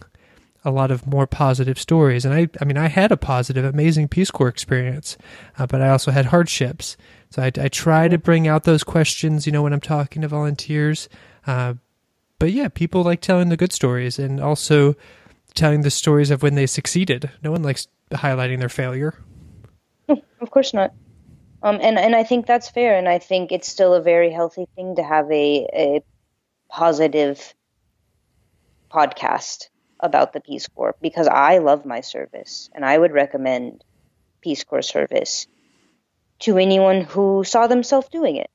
[0.66, 2.24] a lot of more positive stories.
[2.24, 5.16] And I, I mean, I had a positive, amazing Peace Corps experience,
[5.58, 6.96] uh, but I also had hardships.
[7.30, 10.28] So I, I, try to bring out those questions, you know, when I'm talking to
[10.28, 11.08] volunteers.
[11.46, 11.74] Uh,
[12.40, 14.96] but yeah, people like telling the good stories and also
[15.54, 17.30] telling the stories of when they succeeded.
[17.44, 19.14] No one likes highlighting their failure.
[20.40, 20.92] Of course not.
[21.62, 24.66] Um, and and I think that's fair, and I think it's still a very healthy
[24.76, 26.02] thing to have a a
[26.68, 27.54] positive
[28.92, 29.68] podcast
[30.00, 33.84] about the Peace Corps because I love my service and I would recommend
[34.40, 35.46] Peace Corps service
[36.40, 38.50] to anyone who saw themselves doing it.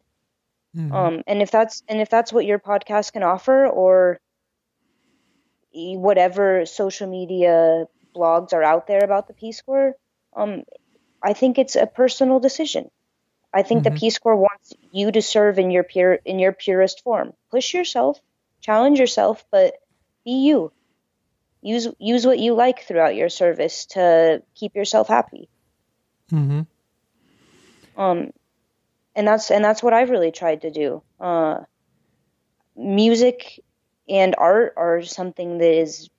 [0.75, 0.95] Mm-hmm.
[0.95, 4.19] Um, and if that's and if that's what your podcast can offer, or
[5.73, 9.93] whatever social media blogs are out there about the Peace Corps,
[10.35, 10.63] um,
[11.21, 12.89] I think it's a personal decision.
[13.53, 13.93] I think mm-hmm.
[13.93, 17.33] the Peace Corps wants you to serve in your pure in your purest form.
[17.49, 18.19] Push yourself,
[18.61, 19.73] challenge yourself, but
[20.23, 20.71] be you
[21.61, 25.49] use use what you like throughout your service to keep yourself happy.
[26.31, 26.61] Mm-hmm.
[28.01, 28.31] Um,
[29.15, 31.03] and that's and that's what I've really tried to do.
[31.19, 31.61] Uh,
[32.75, 33.61] music
[34.09, 36.09] and art are something that is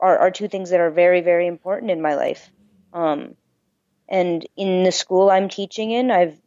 [0.00, 2.50] are, are two things that are very very important in my life.
[2.92, 3.34] Um,
[4.08, 6.38] and in the school I'm teaching in, I've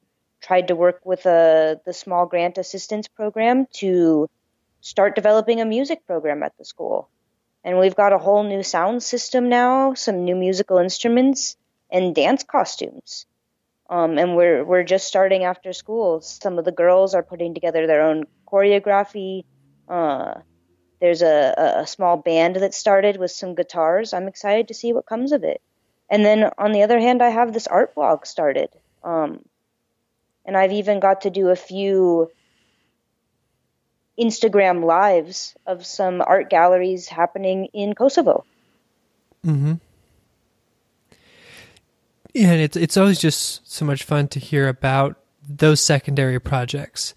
[0.42, 4.28] tried to work with a, the small grant assistance program to
[4.80, 7.10] start developing a music program at the school
[7.64, 11.58] and we've got a whole new sound system now, some new musical instruments,
[11.92, 13.26] and dance costumes.
[13.90, 16.22] Um, and we're we're just starting after school.
[16.22, 19.44] Some of the girls are putting together their own choreography.
[19.88, 20.36] Uh,
[21.02, 24.14] there's a, a small band that started with some guitars.
[24.14, 25.62] I'm excited to see what comes of it.
[26.10, 28.70] And then on the other hand, I have this art blog started.
[29.04, 29.44] Um,
[30.46, 32.30] and I've even got to do a few
[34.20, 38.46] Instagram lives of some art galleries happening in Kosovo.
[39.46, 39.74] Mm-hmm.
[42.34, 47.14] Yeah, and it's it's always just so much fun to hear about those secondary projects,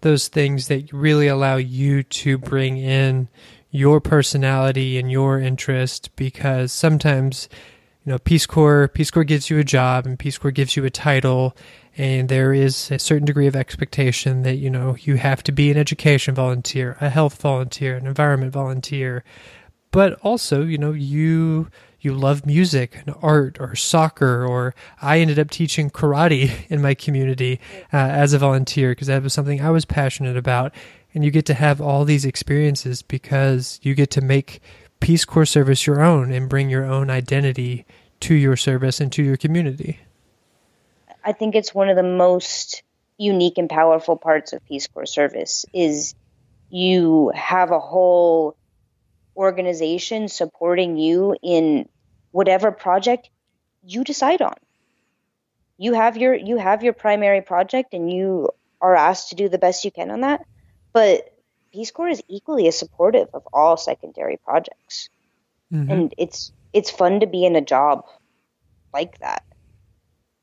[0.00, 3.28] those things that really allow you to bring in
[3.70, 7.48] your personality and your interest because sometimes
[8.04, 10.84] you know peace corps peace corps gives you a job and peace corps gives you
[10.86, 11.54] a title
[11.98, 15.70] and there is a certain degree of expectation that you know you have to be
[15.70, 19.24] an education volunteer a health volunteer an environment volunteer.
[19.90, 21.68] But also you know you
[22.00, 26.94] you love music and art or soccer or i ended up teaching karate in my
[26.94, 27.58] community
[27.92, 30.72] uh, as a volunteer because that was something i was passionate about.
[31.14, 34.60] And you get to have all these experiences because you get to make
[35.00, 37.86] peace corps service your own and bring your own identity
[38.20, 40.00] to your service and to your community
[41.28, 42.82] I think it's one of the most
[43.18, 46.14] unique and powerful parts of Peace Corps service is
[46.70, 48.56] you have a whole
[49.36, 51.86] organization supporting you in
[52.30, 53.28] whatever project
[53.84, 54.54] you decide on.
[55.76, 58.48] You have your you have your primary project and you
[58.80, 60.46] are asked to do the best you can on that.
[60.94, 61.30] But
[61.74, 65.10] Peace Corps is equally as supportive of all secondary projects.
[65.70, 65.90] Mm-hmm.
[65.90, 68.06] And it's it's fun to be in a job
[68.94, 69.44] like that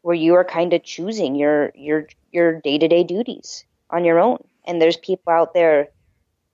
[0.05, 4.37] where you are kind of choosing your your your day-to-day duties on your own.
[4.63, 5.87] And there's people out there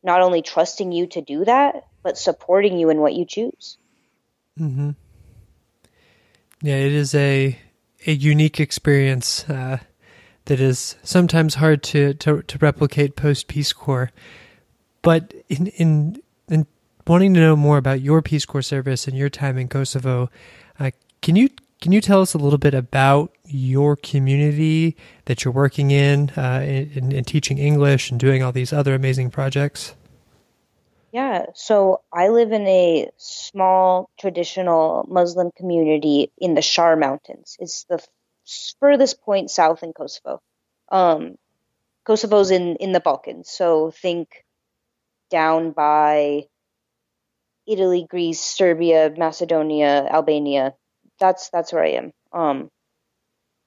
[0.02, 3.78] not only trusting you to do that but supporting you in what you choose.
[4.58, 4.92] Mm-hmm.
[6.62, 7.60] yeah it is a
[8.08, 9.80] a unique experience uh,
[10.46, 14.12] that is sometimes hard to to, to replicate post peace corps.
[15.02, 16.68] But in in in
[17.06, 20.30] wanting to know more about your peace corps service and your time in kosovo
[20.80, 21.50] uh, can you
[21.82, 26.62] can you tell us a little bit about your community that you're working in, uh,
[26.64, 29.96] in, in teaching English and doing all these other amazing projects?
[31.12, 37.58] Yeah, so I live in a small traditional Muslim community in the Shar Mountains.
[37.60, 38.00] It's the
[38.80, 40.42] furthest point south in Kosovo.
[40.90, 41.36] Um,
[42.06, 44.46] Kosovo's in, in the Balkans, so think
[45.30, 46.46] down by
[47.68, 50.76] Italy, Greece, Serbia, Macedonia, Albania.
[51.22, 52.12] That's that's where I am.
[52.34, 52.72] Um,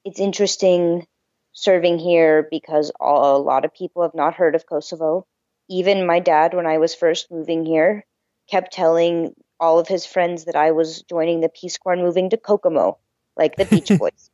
[0.05, 1.07] it's interesting
[1.53, 5.27] serving here because a lot of people have not heard of Kosovo.
[5.71, 8.05] Even my dad, when I was first moving here,
[8.51, 12.31] kept telling all of his friends that I was joining the Peace Corps and moving
[12.31, 12.99] to Kokomo,
[13.37, 14.31] like the Beach Boys.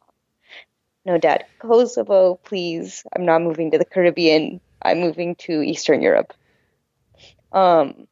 [1.04, 3.04] no, Dad, Kosovo, please.
[3.14, 4.60] I'm not moving to the Caribbean.
[4.82, 6.32] I'm moving to Eastern Europe.
[7.52, 8.08] Um,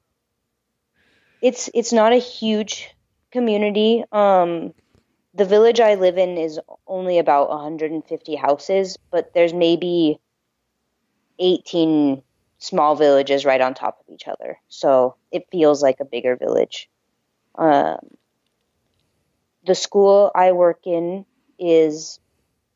[1.41, 2.95] it's it's not a huge
[3.33, 4.05] community.
[4.13, 4.75] Um,
[5.39, 10.19] the village I live in is only about 150 houses, but there's maybe
[11.39, 12.23] 18
[12.59, 14.59] small villages right on top of each other.
[14.69, 16.91] So it feels like a bigger village.
[17.55, 17.99] Um,
[19.65, 21.25] the school I work in
[21.57, 22.19] is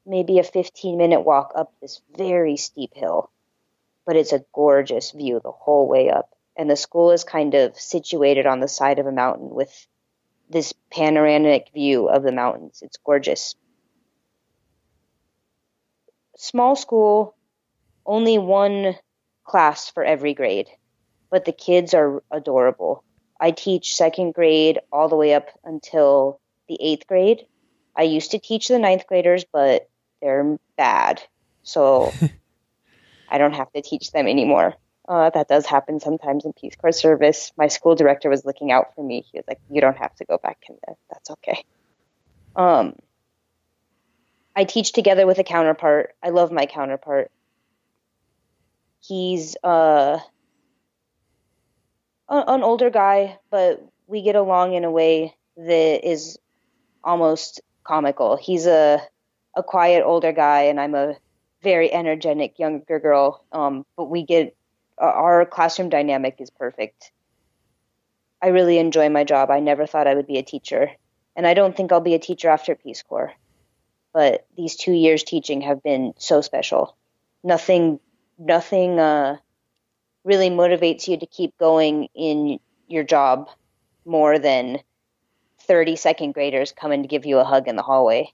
[0.07, 3.29] maybe a 15 minute walk up this very steep hill,
[4.07, 6.31] but it's a gorgeous view the whole way up.
[6.57, 9.87] And the school is kind of situated on the side of a mountain with
[10.53, 12.81] this panoramic view of the mountains.
[12.83, 13.55] It's gorgeous.
[16.37, 17.35] Small school,
[18.07, 18.97] only one
[19.45, 20.69] class for every grade,
[21.31, 23.05] but the kids are adorable.
[23.41, 27.47] I teach second grade all the way up until the eighth grade.
[27.97, 29.88] I used to teach the ninth graders, but
[30.21, 31.23] they're bad.
[31.62, 32.12] So
[33.29, 34.75] I don't have to teach them anymore.
[35.09, 37.53] Uh, that does happen sometimes in Peace Corps service.
[37.57, 39.25] My school director was looking out for me.
[39.33, 40.97] He was like, "You don't have to go back in there.
[41.11, 41.65] That's okay."
[42.55, 42.95] Um,
[44.55, 46.15] I teach together with a counterpart.
[46.23, 47.31] I love my counterpart.
[49.01, 50.19] He's uh,
[52.29, 56.38] an older guy, but we get along in a way that is
[57.03, 58.37] almost comical.
[58.37, 59.03] He's a
[59.55, 61.17] a quiet older guy, and I'm a
[61.62, 63.45] very energetic younger girl.
[63.53, 64.57] Um, but we get
[64.98, 67.12] our classroom dynamic is perfect.
[68.40, 69.50] I really enjoy my job.
[69.50, 70.90] I never thought I would be a teacher,
[71.37, 73.33] and I don't think I'll be a teacher after Peace Corps.
[74.12, 76.96] But these two years teaching have been so special.
[77.44, 78.00] Nothing,
[78.38, 79.37] nothing uh,
[80.24, 83.48] really motivates you to keep going in your job
[84.05, 84.81] more than
[85.61, 88.33] 30 second graders coming to give you a hug in the hallway.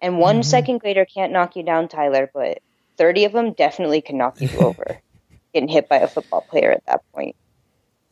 [0.00, 0.42] And one mm-hmm.
[0.42, 2.58] second grader can't knock you down, Tyler, but
[2.98, 4.98] 30 of them definitely can knock you over
[5.52, 7.36] getting hit by a football player at that point.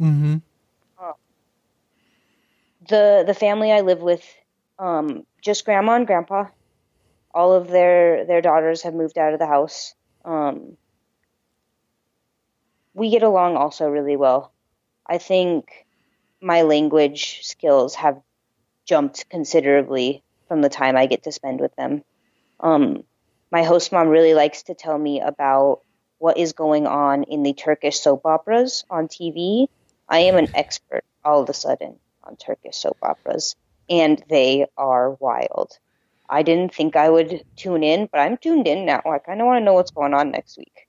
[0.01, 0.37] Mm-hmm.
[0.99, 1.15] Um,
[2.89, 4.25] the the family I live with,
[4.79, 6.47] um, just grandma and grandpa.
[7.35, 9.95] All of their their daughters have moved out of the house.
[10.25, 10.77] Um,
[12.95, 14.53] we get along also really well.
[15.07, 15.87] I think
[16.41, 18.21] my language skills have
[18.85, 22.03] jumped considerably from the time I get to spend with them.
[22.59, 23.05] Um,
[23.51, 25.81] my host mom really likes to tell me about
[26.21, 29.69] what is going on in the Turkish soap operas on TV.
[30.07, 33.57] I am an expert all of a sudden on Turkish soap operas,
[33.89, 35.79] and they are wild.
[36.29, 39.01] I didn't think I would tune in, but I'm tuned in now.
[39.05, 40.87] I kind of want to know what's going on next week.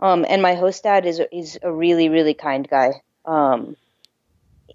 [0.00, 3.76] Um, and my host dad is is a really really kind guy, um,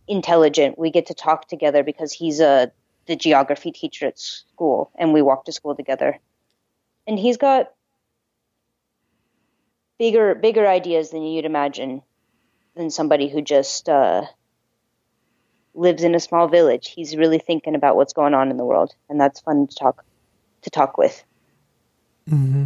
[0.08, 0.78] intelligent.
[0.78, 2.72] We get to talk together because he's a
[3.08, 6.20] the geography teacher at school, and we walk to school together.
[7.08, 7.72] And he's got
[10.00, 12.02] bigger bigger ideas than you'd imagine
[12.76, 14.24] than somebody who just uh,
[15.76, 16.90] lives in a small village.
[16.90, 20.04] He's really thinking about what's going on in the world, and that's fun to talk
[20.64, 21.24] to talk with.
[22.30, 22.66] Mm-hmm.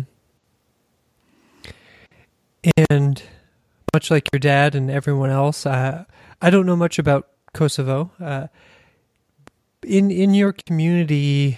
[2.90, 3.24] And
[3.94, 6.06] much like your dad and everyone else, I
[6.42, 8.12] don't know much about Kosovo.
[8.20, 8.48] Uh,
[9.84, 11.58] in in your community,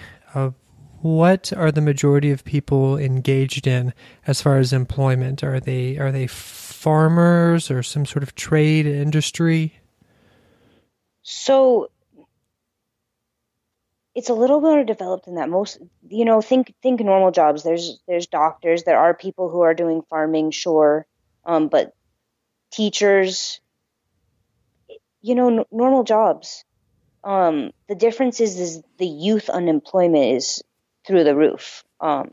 [1.05, 3.93] what are the majority of people engaged in
[4.25, 5.43] as far as employment?
[5.43, 9.79] Are they are they farmers or some sort of trade industry?
[11.21, 11.91] So
[14.15, 15.47] it's a little more developed than that.
[15.47, 15.77] Most
[16.09, 17.61] you know, think think normal jobs.
[17.61, 18.83] There's there's doctors.
[18.83, 21.05] There are people who are doing farming, sure,
[21.45, 21.93] um, but
[22.71, 23.61] teachers,
[25.21, 26.65] you know, n- normal jobs.
[27.23, 30.63] Um, the difference is is the youth unemployment is
[31.05, 31.83] through the roof.
[31.99, 32.31] Um,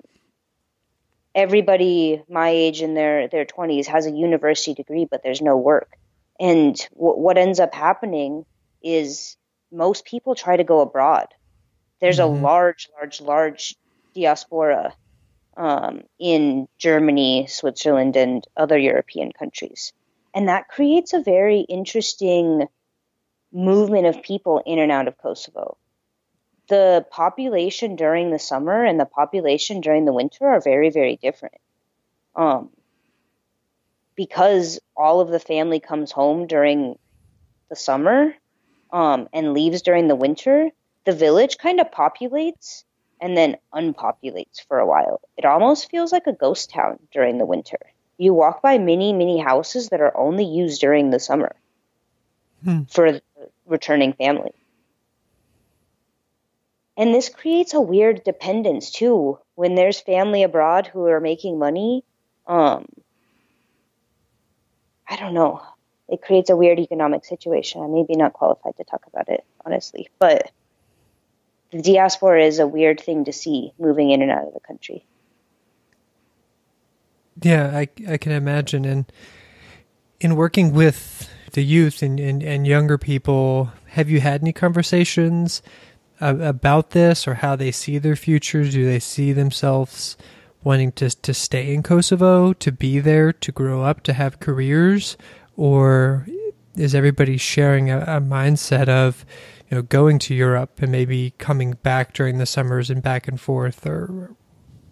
[1.34, 5.96] everybody my age in their their 20s has a university degree, but there's no work.
[6.38, 8.44] And w- what ends up happening
[8.82, 9.36] is
[9.70, 11.28] most people try to go abroad.
[12.00, 12.24] There's Mhm.
[12.24, 13.76] a large, large, large
[14.14, 14.94] diaspora
[15.56, 19.92] um, in Germany, Switzerland, and other European countries.
[20.34, 22.66] And that creates a very interesting
[23.52, 25.76] movement of people in and out of Kosovo.
[26.68, 31.58] The population during the summer and the population during the winter are very, very different.
[32.34, 32.70] Um,
[34.14, 36.98] because all of the family comes home during
[37.68, 38.34] the summer
[38.92, 40.70] um, and leaves during the winter,
[41.04, 42.84] the village kind of populates
[43.20, 45.20] and then unpopulates for a while.
[45.36, 47.78] It almost feels like a ghost town during the winter.
[48.18, 51.54] You walk by many, many houses that are only used during the summer
[52.64, 52.82] Hmm.
[52.84, 53.22] for the
[53.66, 54.52] returning family.
[56.96, 59.38] And this creates a weird dependence too.
[59.54, 62.04] When there's family abroad who are making money,
[62.46, 62.86] um,
[65.08, 65.62] I don't know.
[66.08, 67.82] It creates a weird economic situation.
[67.82, 70.50] I may be not qualified to talk about it, honestly, but
[71.70, 75.06] the diaspora is a weird thing to see moving in and out of the country.
[77.40, 78.84] Yeah, I, I can imagine.
[78.84, 79.10] And
[80.20, 85.62] in working with the youth and, and, and younger people, have you had any conversations
[86.22, 88.72] about this or how they see their futures?
[88.72, 90.16] Do they see themselves
[90.64, 95.16] wanting to, to stay in Kosovo, to be there, to grow up, to have careers?
[95.56, 96.26] Or
[96.76, 99.26] is everybody sharing a, a mindset of,
[99.70, 103.40] you know, going to Europe and maybe coming back during the summers and back and
[103.40, 103.86] forth?
[103.86, 104.36] Or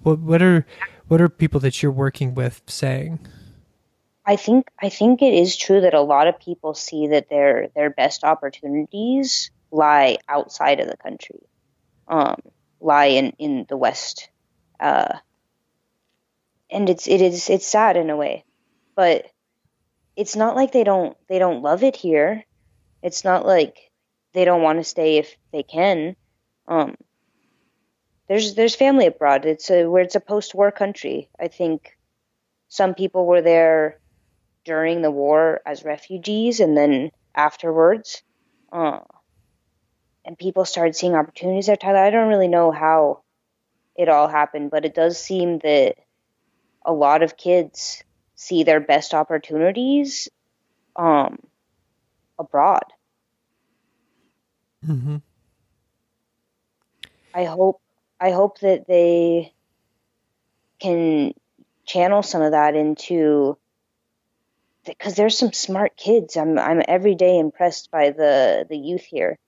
[0.02, 0.66] what, what are
[1.08, 3.26] what are people that you're working with saying?
[4.24, 7.68] I think I think it is true that a lot of people see that their
[7.74, 11.40] their best opportunities lie outside of the country,
[12.08, 12.36] um,
[12.80, 14.28] lie in in the West,
[14.78, 15.18] uh,
[16.70, 18.44] and it's it is it's sad in a way,
[18.96, 19.26] but
[20.16, 22.44] it's not like they don't they don't love it here.
[23.02, 23.90] It's not like
[24.34, 26.16] they don't want to stay if they can.
[26.68, 26.96] Um,
[28.28, 29.44] there's there's family abroad.
[29.46, 31.28] It's a where it's a post-war country.
[31.38, 31.96] I think
[32.68, 33.98] some people were there
[34.64, 38.22] during the war as refugees and then afterwards.
[38.72, 39.00] Uh,
[40.24, 41.98] and people started seeing opportunities there, Tyler.
[41.98, 43.22] I don't really know how
[43.96, 45.96] it all happened, but it does seem that
[46.84, 48.02] a lot of kids
[48.34, 50.28] see their best opportunities
[50.96, 51.38] um,
[52.38, 52.84] abroad.
[54.86, 55.16] Mm-hmm.
[57.34, 57.80] I hope
[58.18, 59.52] I hope that they
[60.80, 61.32] can
[61.84, 63.58] channel some of that into
[64.84, 66.36] because there's some smart kids.
[66.36, 69.38] I'm I'm every day impressed by the the youth here,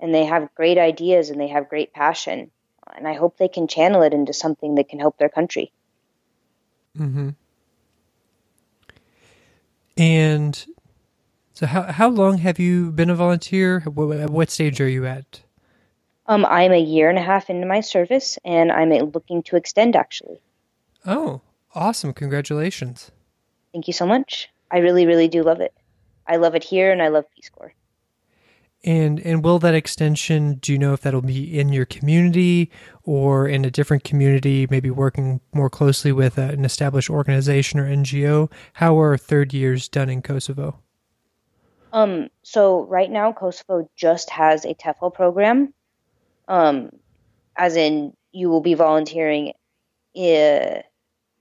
[0.00, 2.50] and they have great ideas and they have great passion,
[2.96, 5.72] and I hope they can channel it into something that can help their country.
[6.98, 7.30] Mm-hmm.
[9.98, 10.66] And
[11.54, 13.80] so, how how long have you been a volunteer?
[13.80, 15.40] What, what stage are you at?
[16.26, 19.96] Um, I'm a year and a half into my service, and I'm looking to extend.
[19.96, 20.40] Actually,
[21.06, 21.40] Oh,
[21.74, 22.12] awesome!
[22.12, 23.10] Congratulations.
[23.72, 24.50] thank you so much.
[24.70, 25.72] I really, really do love it.
[26.26, 27.72] I love it here, and I love Peace Corps.
[28.86, 30.54] And and will that extension?
[30.54, 32.70] Do you know if that'll be in your community
[33.02, 34.68] or in a different community?
[34.70, 38.50] Maybe working more closely with an established organization or NGO.
[38.74, 40.78] How are third years done in Kosovo?
[41.92, 45.74] Um, so right now, Kosovo just has a TEFL program,
[46.46, 46.90] um,
[47.56, 49.52] as in you will be volunteering
[50.16, 50.82] uh,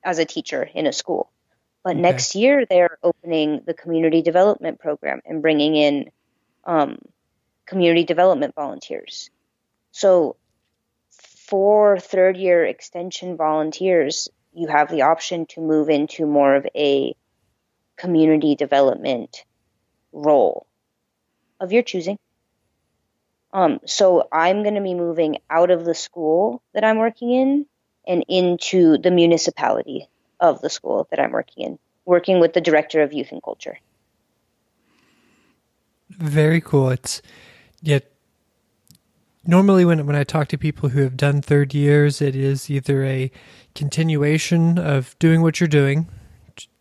[0.04, 1.30] as a teacher in a school.
[1.84, 2.02] But Okay.
[2.02, 6.10] next year, they're opening the community development program and bringing in
[6.64, 6.98] um,
[7.66, 9.30] community development volunteers.
[9.92, 10.36] So
[11.48, 17.16] for third year extension volunteers, you have the option to move into more of a
[17.98, 19.44] community development
[20.12, 20.66] role
[21.60, 22.18] of your choosing.
[23.54, 27.66] Um, so I'm going to be moving out of the school that I'm working in
[28.06, 30.08] and into the municipality
[30.40, 33.78] of the school that I'm working in, working with the director of youth and culture.
[36.10, 36.90] Very cool.
[36.90, 37.22] It's
[37.86, 38.12] yet
[39.46, 43.04] normally when when I talk to people who have done third years, it is either
[43.06, 43.32] a
[43.74, 46.08] continuation of doing what you're doing.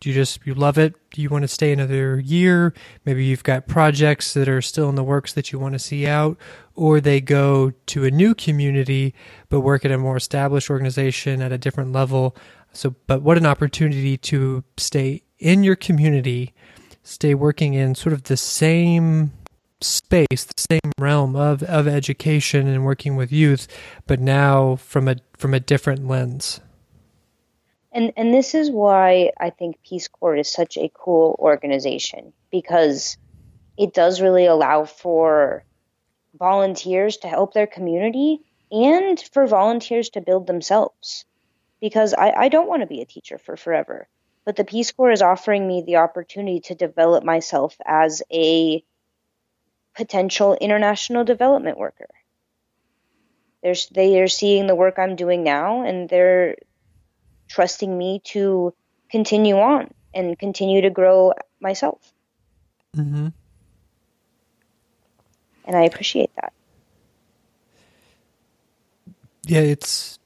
[0.00, 0.94] Do you just you love it.
[1.11, 2.72] Do you want to stay another year.
[3.05, 6.07] Maybe you've got projects that are still in the works that you want to see
[6.07, 6.38] out,
[6.74, 9.14] or they go to a new community
[9.48, 12.36] but work at a more established organization at a different level.
[12.72, 16.55] So, but what an opportunity to stay in your community
[17.05, 19.30] stay working in sort of the same
[19.81, 23.66] space, the same realm of, of education and working with youth,
[24.07, 26.61] but now from a from a different lens.
[27.93, 33.16] And and this is why I think Peace Corps is such a cool organization because
[33.77, 35.64] it does really allow for
[36.39, 41.25] volunteers to help their community and for volunteers to build themselves.
[41.81, 44.09] Because I, I don't want to be a teacher for forever.
[44.45, 48.83] But the Peace Corps is offering me the opportunity to develop myself as a
[49.95, 52.09] potential international development worker.
[53.62, 56.57] They're, they are seeing the work I'm doing now and they're
[57.49, 58.74] trusting me to
[59.11, 62.12] continue on and continue to grow myself.
[62.97, 63.28] Mm-hmm.
[65.66, 66.53] And I appreciate that.
[69.47, 70.18] Yeah, it's,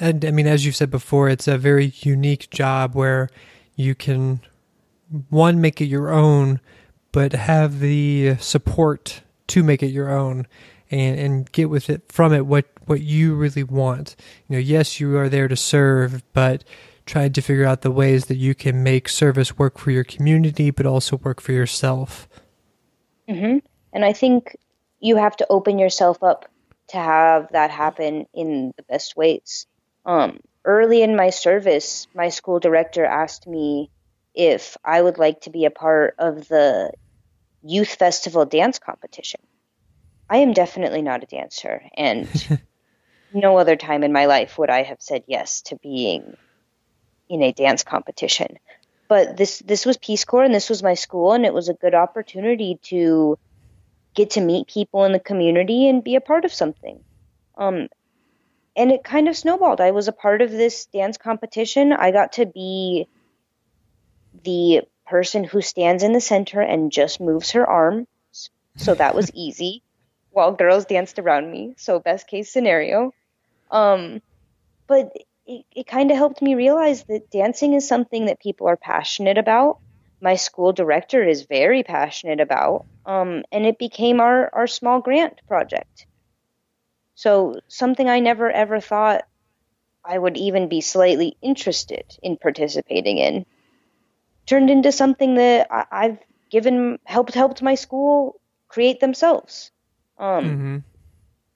[0.00, 3.28] and I mean, as you said before, it's a very unique job where
[3.76, 4.40] you can,
[5.30, 6.60] one, make it your own,
[7.12, 10.46] but have the support to make it your own
[10.90, 14.16] and, and get with it from it what, what you really want.
[14.48, 16.64] You know, yes, you are there to serve, but
[17.06, 20.70] trying to figure out the ways that you can make service work for your community,
[20.70, 22.28] but also work for yourself.
[23.28, 23.58] hmm
[23.92, 24.56] And I think
[25.00, 26.48] you have to open yourself up
[26.88, 29.66] to have that happen in the best ways.
[30.04, 33.90] Um, early in my service, my school director asked me
[34.34, 36.92] if I would like to be a part of the
[37.62, 39.40] youth festival dance competition.
[40.28, 42.28] I am definitely not a dancer, and
[43.32, 46.36] no other time in my life would I have said yes to being
[47.28, 48.58] in a dance competition.
[49.08, 51.74] But this this was Peace Corps, and this was my school, and it was a
[51.74, 53.38] good opportunity to
[54.14, 57.02] get to meet people in the community and be a part of something.
[57.56, 57.88] Um,
[58.74, 59.80] and it kind of snowballed.
[59.80, 61.92] I was a part of this dance competition.
[61.92, 63.06] I got to be
[64.44, 68.06] the person who stands in the center and just moves her arms.
[68.76, 69.82] So that was easy
[70.30, 71.74] while girls danced around me.
[71.76, 73.12] So best case scenario.
[73.70, 74.22] Um,
[74.86, 75.12] but
[75.46, 79.38] it, it kind of helped me realize that dancing is something that people are passionate
[79.38, 79.78] about.
[80.20, 82.86] My school director is very passionate about.
[83.04, 86.06] Um, and it became our, our small grant project.
[87.14, 89.24] So something I never ever thought
[90.04, 93.46] I would even be slightly interested in participating in
[94.46, 96.18] turned into something that I, I've
[96.50, 99.70] given helped helped my school create themselves.
[100.18, 100.78] Um, Mm-hmm.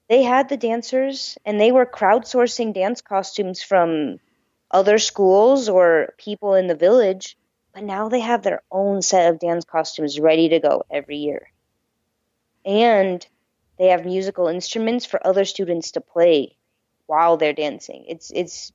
[0.09, 4.19] They had the dancers, and they were crowdsourcing dance costumes from
[4.71, 7.37] other schools or people in the village.
[7.73, 11.51] But now they have their own set of dance costumes ready to go every year,
[12.65, 13.25] and
[13.77, 16.55] they have musical instruments for other students to play
[17.05, 18.05] while they're dancing.
[18.07, 18.71] It's it's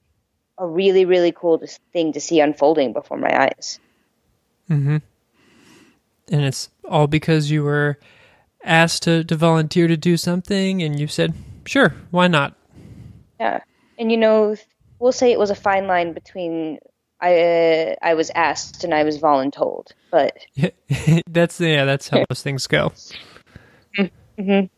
[0.58, 1.60] a really really cool
[1.92, 3.80] thing to see unfolding before my eyes.
[4.70, 4.98] Mm-hmm.
[6.30, 7.98] And it's all because you were
[8.64, 11.34] asked to, to volunteer to do something and you said,
[11.66, 12.54] sure, why not?
[13.40, 13.60] Yeah,
[13.98, 14.56] and you know,
[14.98, 16.78] we'll say it was a fine line between
[17.20, 20.36] I uh, I was asked and I was voluntold, but
[21.26, 22.92] that's yeah, that's how those things go.
[24.38, 24.70] Mhm.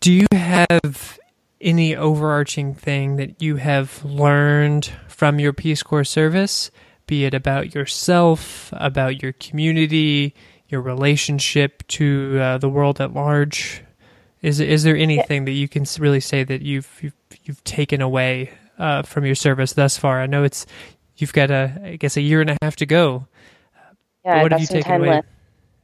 [0.00, 1.18] Do you have
[1.60, 6.70] any overarching thing that you have learned from your Peace Corps service,
[7.06, 10.34] be it about yourself, about your community,
[10.68, 13.82] your relationship to uh, the world at large?
[14.42, 18.50] Is is there anything that you can really say that you've you've, you've taken away
[18.78, 20.20] uh, from your service thus far?
[20.20, 20.66] I know it's
[21.16, 23.26] you've got a I guess a year and a half to go.
[24.24, 25.08] yeah, what have you taken away?
[25.08, 25.28] left.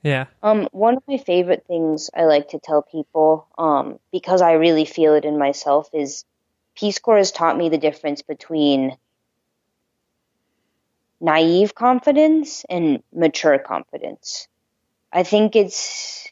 [0.03, 0.27] Yeah.
[0.43, 4.85] Um, one of my favorite things I like to tell people, um, because I really
[4.85, 6.25] feel it in myself, is
[6.75, 8.97] Peace Corps has taught me the difference between
[11.23, 14.49] naive confidence and mature confidence.
[15.13, 16.29] I think it's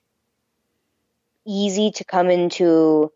[1.47, 3.13] easy to come into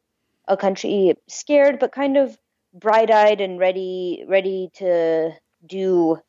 [0.47, 2.39] a country scared but kind of
[2.72, 5.33] bright-eyed and ready ready to
[5.66, 6.20] do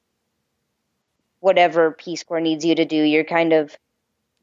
[1.39, 2.97] whatever Peace Corps needs you to do.
[2.97, 3.75] You're kind of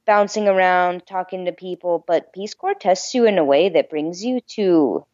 [0.04, 4.24] bouncing around, talking to people, but Peace Corps tests you in a way that brings
[4.24, 5.04] you to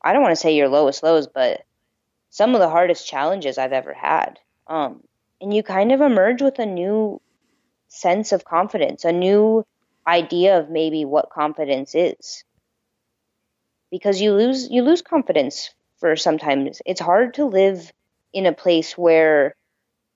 [0.00, 1.64] I don't want to say your lowest lows, but
[2.30, 4.38] some of the hardest challenges I've ever had.
[4.66, 5.02] Um,
[5.40, 7.20] and you kind of emerge with a new
[7.88, 9.64] sense of confidence, a new
[10.06, 12.44] idea of maybe what confidence is.
[13.90, 16.82] Because you lose you lose confidence for sometimes.
[16.84, 17.90] It's hard to live
[18.32, 19.54] in a place where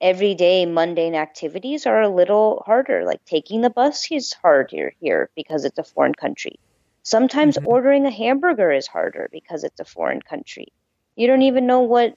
[0.01, 3.05] everyday mundane activities are a little harder.
[3.05, 6.61] Like taking the bus is harder here because it's a foreign country.
[7.03, 7.65] Sometimes Mhm.
[7.65, 10.69] ordering a hamburger is harder because it's a foreign country.
[11.17, 12.17] You don't even know what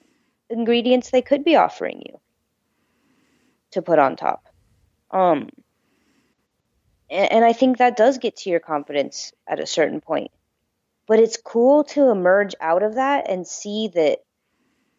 [0.51, 2.19] ingredients they could be offering you
[3.71, 4.45] to put on top.
[5.09, 5.49] Um,
[7.09, 10.31] and, and I think that does get to your confidence at a certain point.
[11.07, 14.19] But it's cool to emerge out of that and see that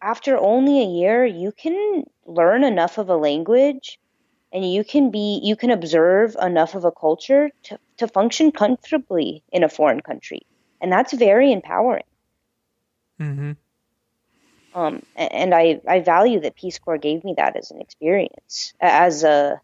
[0.00, 3.98] after only a year, you can learn enough of a language
[4.52, 9.42] and you can be you can observe enough of a culture to, to function comfortably
[9.50, 10.42] in a foreign country,
[10.80, 12.04] and that's very empowering.
[13.20, 13.52] Mm-hmm.
[14.74, 19.22] Um, and I, I value that Peace Corps gave me that as an experience, as
[19.22, 19.60] a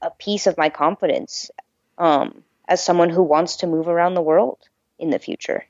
[0.00, 1.50] a piece of my confidence,
[1.98, 4.58] um, as someone who wants to move around the world
[4.98, 5.66] in the future.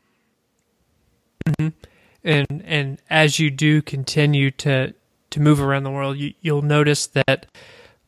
[2.24, 4.95] and and as you do continue to
[5.31, 7.47] to move around the world, you, you'll notice that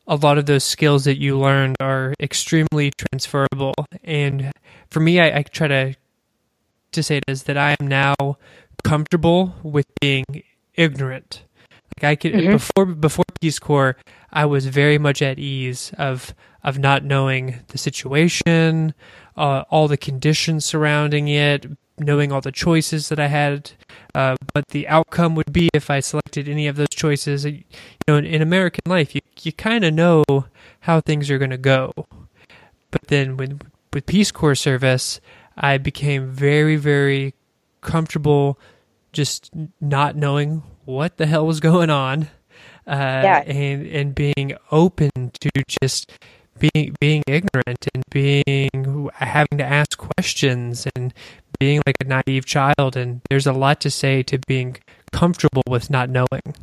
[0.07, 3.73] a lot of those skills that you learned are extremely transferable.
[4.03, 4.51] And
[4.89, 5.95] for me, I, I try to
[6.91, 8.15] to say it is that I am now
[8.83, 10.25] comfortable with being
[10.81, 11.43] ignorant.
[11.97, 13.97] Like I could before before Peace Corps,
[14.31, 18.93] I was very much at ease of of not knowing the situation,
[19.35, 21.65] uh, all the conditions surrounding it,
[21.99, 23.71] knowing all the choices that I had,
[24.13, 27.45] uh, but the outcome would be if I selected any of those choices.
[27.45, 27.63] You
[28.07, 30.23] know, in, in American life, you you kind of know
[30.81, 31.91] how things are going to go,
[32.89, 33.61] but then with
[33.93, 35.19] with Peace Corps service,
[35.57, 37.33] I became very very
[37.81, 38.59] comfortable
[39.11, 39.51] just
[39.81, 42.23] not knowing what the hell was going on
[42.87, 43.43] uh, Yeah.
[43.45, 45.09] and and being open
[45.39, 45.49] to
[45.81, 46.11] just
[46.59, 51.13] being being ignorant and being having to ask questions and
[51.59, 54.77] being like a naive child and there's a lot to say to being
[55.11, 56.55] comfortable with not knowing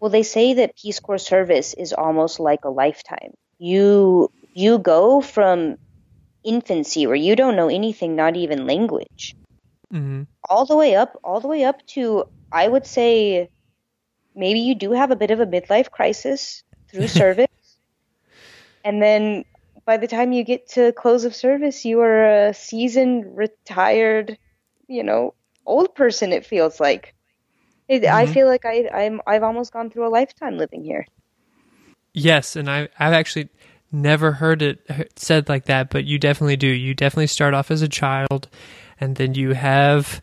[0.00, 3.34] Well, they say that Peace Corps service is almost like a lifetime.
[3.58, 5.76] You you go from
[6.44, 9.34] infancy where you don't know anything, not even language,
[9.92, 10.22] mm-hmm.
[10.48, 13.48] all the way up, all the way up to I would say
[14.34, 17.78] maybe you do have a bit of a midlife crisis through service,
[18.84, 19.44] and then
[19.84, 24.38] by the time you get to close of service, you are a seasoned, retired,
[24.88, 25.34] you know,
[25.66, 26.32] old person.
[26.32, 27.14] It feels like.
[27.88, 28.34] It, I Mhm.
[28.34, 31.06] feel like I, I'm I've almost gone through a lifetime living here.
[32.14, 33.48] yes and I I've actually
[33.92, 34.80] never heard it
[35.16, 38.48] said like that but you definitely do you definitely start off as a child
[39.00, 40.20] and then you have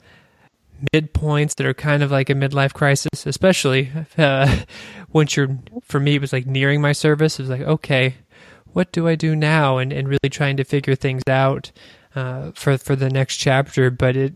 [0.93, 4.63] midpoints that are kind of like a midlife crisis especially uh,
[5.11, 8.15] once you're for me it was like nearing my service it was like okay
[8.73, 11.71] what do I do now and, and really trying to figure things out
[12.13, 14.33] uh, for for the next chapter but it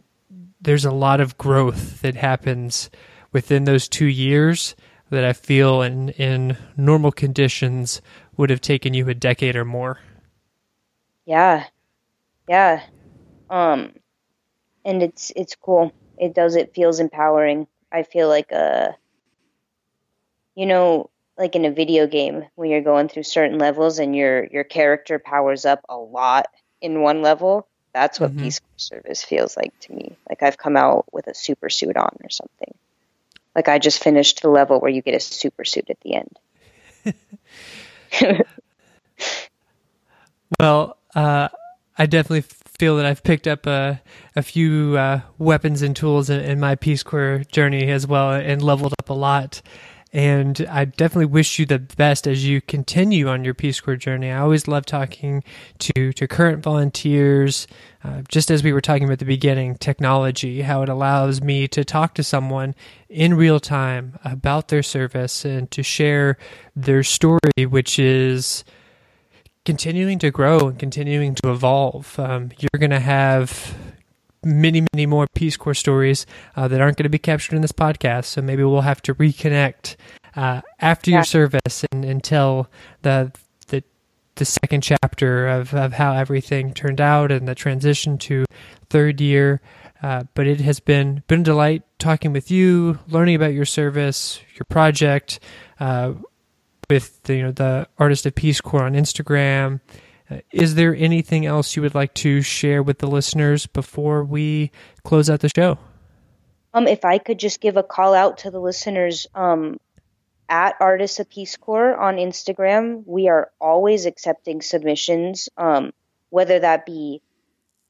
[0.62, 2.90] there's a lot of growth that happens
[3.32, 4.76] within those two years
[5.10, 8.02] that I feel in in normal conditions
[8.38, 10.00] would have taken you a decade or more.
[11.26, 11.66] Yeah.
[12.48, 12.84] Yeah.
[13.50, 13.94] Um
[14.86, 15.92] and it's it's cool.
[16.20, 17.68] It does it feels empowering.
[17.92, 18.92] I feel like uh
[20.56, 24.46] you know, like in a video game when you're going through certain levels and your
[24.46, 26.48] your character powers up a lot
[26.82, 27.68] in one level.
[27.94, 28.44] That's what Mhm.
[28.44, 30.16] Peace Corps service feels like to me.
[30.28, 32.74] Like I've come out with a super suit on or something.
[33.56, 36.38] Like I just finished the level where you get a super suit at the end.
[40.60, 41.50] Well, uh,
[41.98, 42.42] I definitely
[42.80, 44.02] feel that I've picked up a
[44.36, 48.62] a few uh, weapons and tools in, in my Peace Corps journey as well, and
[48.62, 49.62] leveled up a lot.
[50.12, 54.32] And I definitely wish you the best as you continue on your Peace Corps journey.
[54.32, 55.44] I always love talking
[55.80, 57.68] to to current volunteers.
[58.04, 61.68] Uh, just as we were talking about at the beginning, technology, how it allows me
[61.68, 62.74] to talk to someone
[63.10, 66.38] in real time about their service and to share
[66.76, 68.64] their story, which is
[69.70, 72.18] continuing to grow and continuing to evolve.
[72.18, 73.76] Um, you're going to have
[74.44, 77.72] many, many more Peace Corps stories uh, that aren't going to be captured in this
[77.72, 78.26] podcast.
[78.26, 79.96] So maybe we'll have to reconnect
[80.36, 81.18] uh, after Yeah.
[81.18, 82.68] your service and, and tell
[83.04, 83.32] the
[83.68, 83.84] the
[84.36, 88.46] the second chapter of, of how everything turned out and the transition to
[88.90, 89.62] third year.
[90.02, 94.40] Uh, but it has been been a delight talking with you, learning about your service,
[94.56, 95.40] your project,
[95.80, 96.14] uh,
[96.90, 99.80] with the, you know the artist of Peace Corps on Instagram.
[100.30, 104.72] Uh, is there anything else you would like to share with the listeners before we
[105.04, 105.78] close out the show?
[106.74, 109.80] Um, if I could just give a call out to the listeners, um,
[110.48, 115.94] at Artists of Peace Corps on Instagram, we are always accepting submissions, um,
[116.30, 117.22] whether that be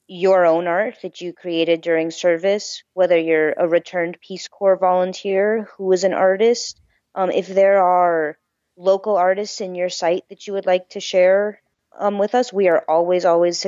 [0.08, 5.70] your own art that you created during service, whether you're a returned Peace Corps volunteer
[5.78, 6.82] who is an artist,
[7.16, 8.38] um, if there are
[8.80, 11.61] local artists in your site that you would like to share
[11.97, 13.67] um, with us, we are always, always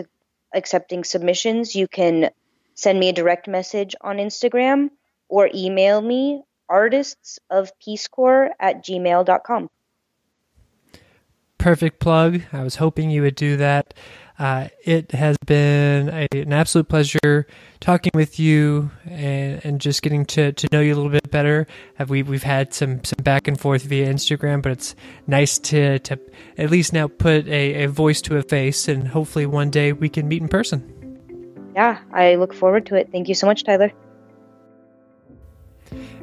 [0.53, 1.75] accepting submissions.
[1.75, 2.31] You can
[2.75, 4.89] send me a direct message on Instagram
[5.27, 9.69] or email me artists of peace corps at gmail.com
[11.57, 12.41] Perfect plug.
[12.53, 13.93] I was hoping you would do that.
[14.41, 17.45] Uh, it has been a, an absolute pleasure
[17.79, 21.67] talking with you and, and just getting to, to know you a little bit better.
[21.93, 24.95] Have we we've had some some back and forth via Instagram, but it's
[25.27, 26.19] nice to to
[26.57, 30.09] at least now put a, a voice to a face, and hopefully one day we
[30.09, 30.81] can meet in person.
[31.75, 33.09] Yeah, I look forward to it.
[33.11, 33.93] Thank you so much, Tyler.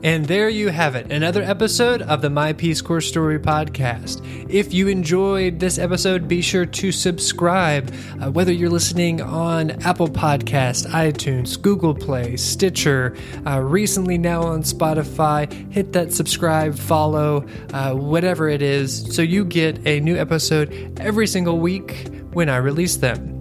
[0.03, 4.25] And there you have it, another episode of the My Peace Corps Story podcast.
[4.49, 7.93] If you enjoyed this episode, be sure to subscribe,
[8.23, 14.63] uh, whether you're listening on Apple Podcast, iTunes, Google Play, Stitcher, uh, recently now on
[14.63, 15.51] Spotify.
[15.73, 21.27] Hit that subscribe, follow, uh, whatever it is, so you get a new episode every
[21.27, 23.38] single week when I release them.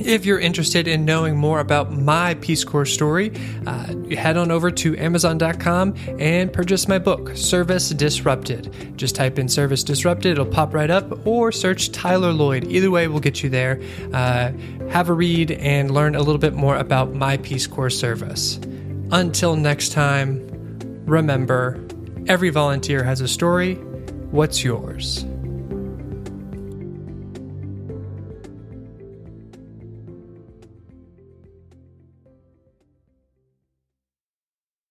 [0.00, 3.32] If you're interested in knowing more about my Peace Corps story,
[3.66, 8.96] uh, head on over to Amazon.com and purchase my book, Service Disrupted.
[8.96, 12.64] Just type in Service Disrupted, it'll pop right up, or search Tyler Lloyd.
[12.64, 13.80] Either way we'll get you there.
[14.12, 14.52] Uh,
[14.88, 18.56] have a read and learn a little bit more about my Peace Corps service.
[19.12, 20.40] Until next time,
[21.04, 21.84] remember
[22.28, 23.74] every volunteer has a story.
[24.30, 25.24] What's yours?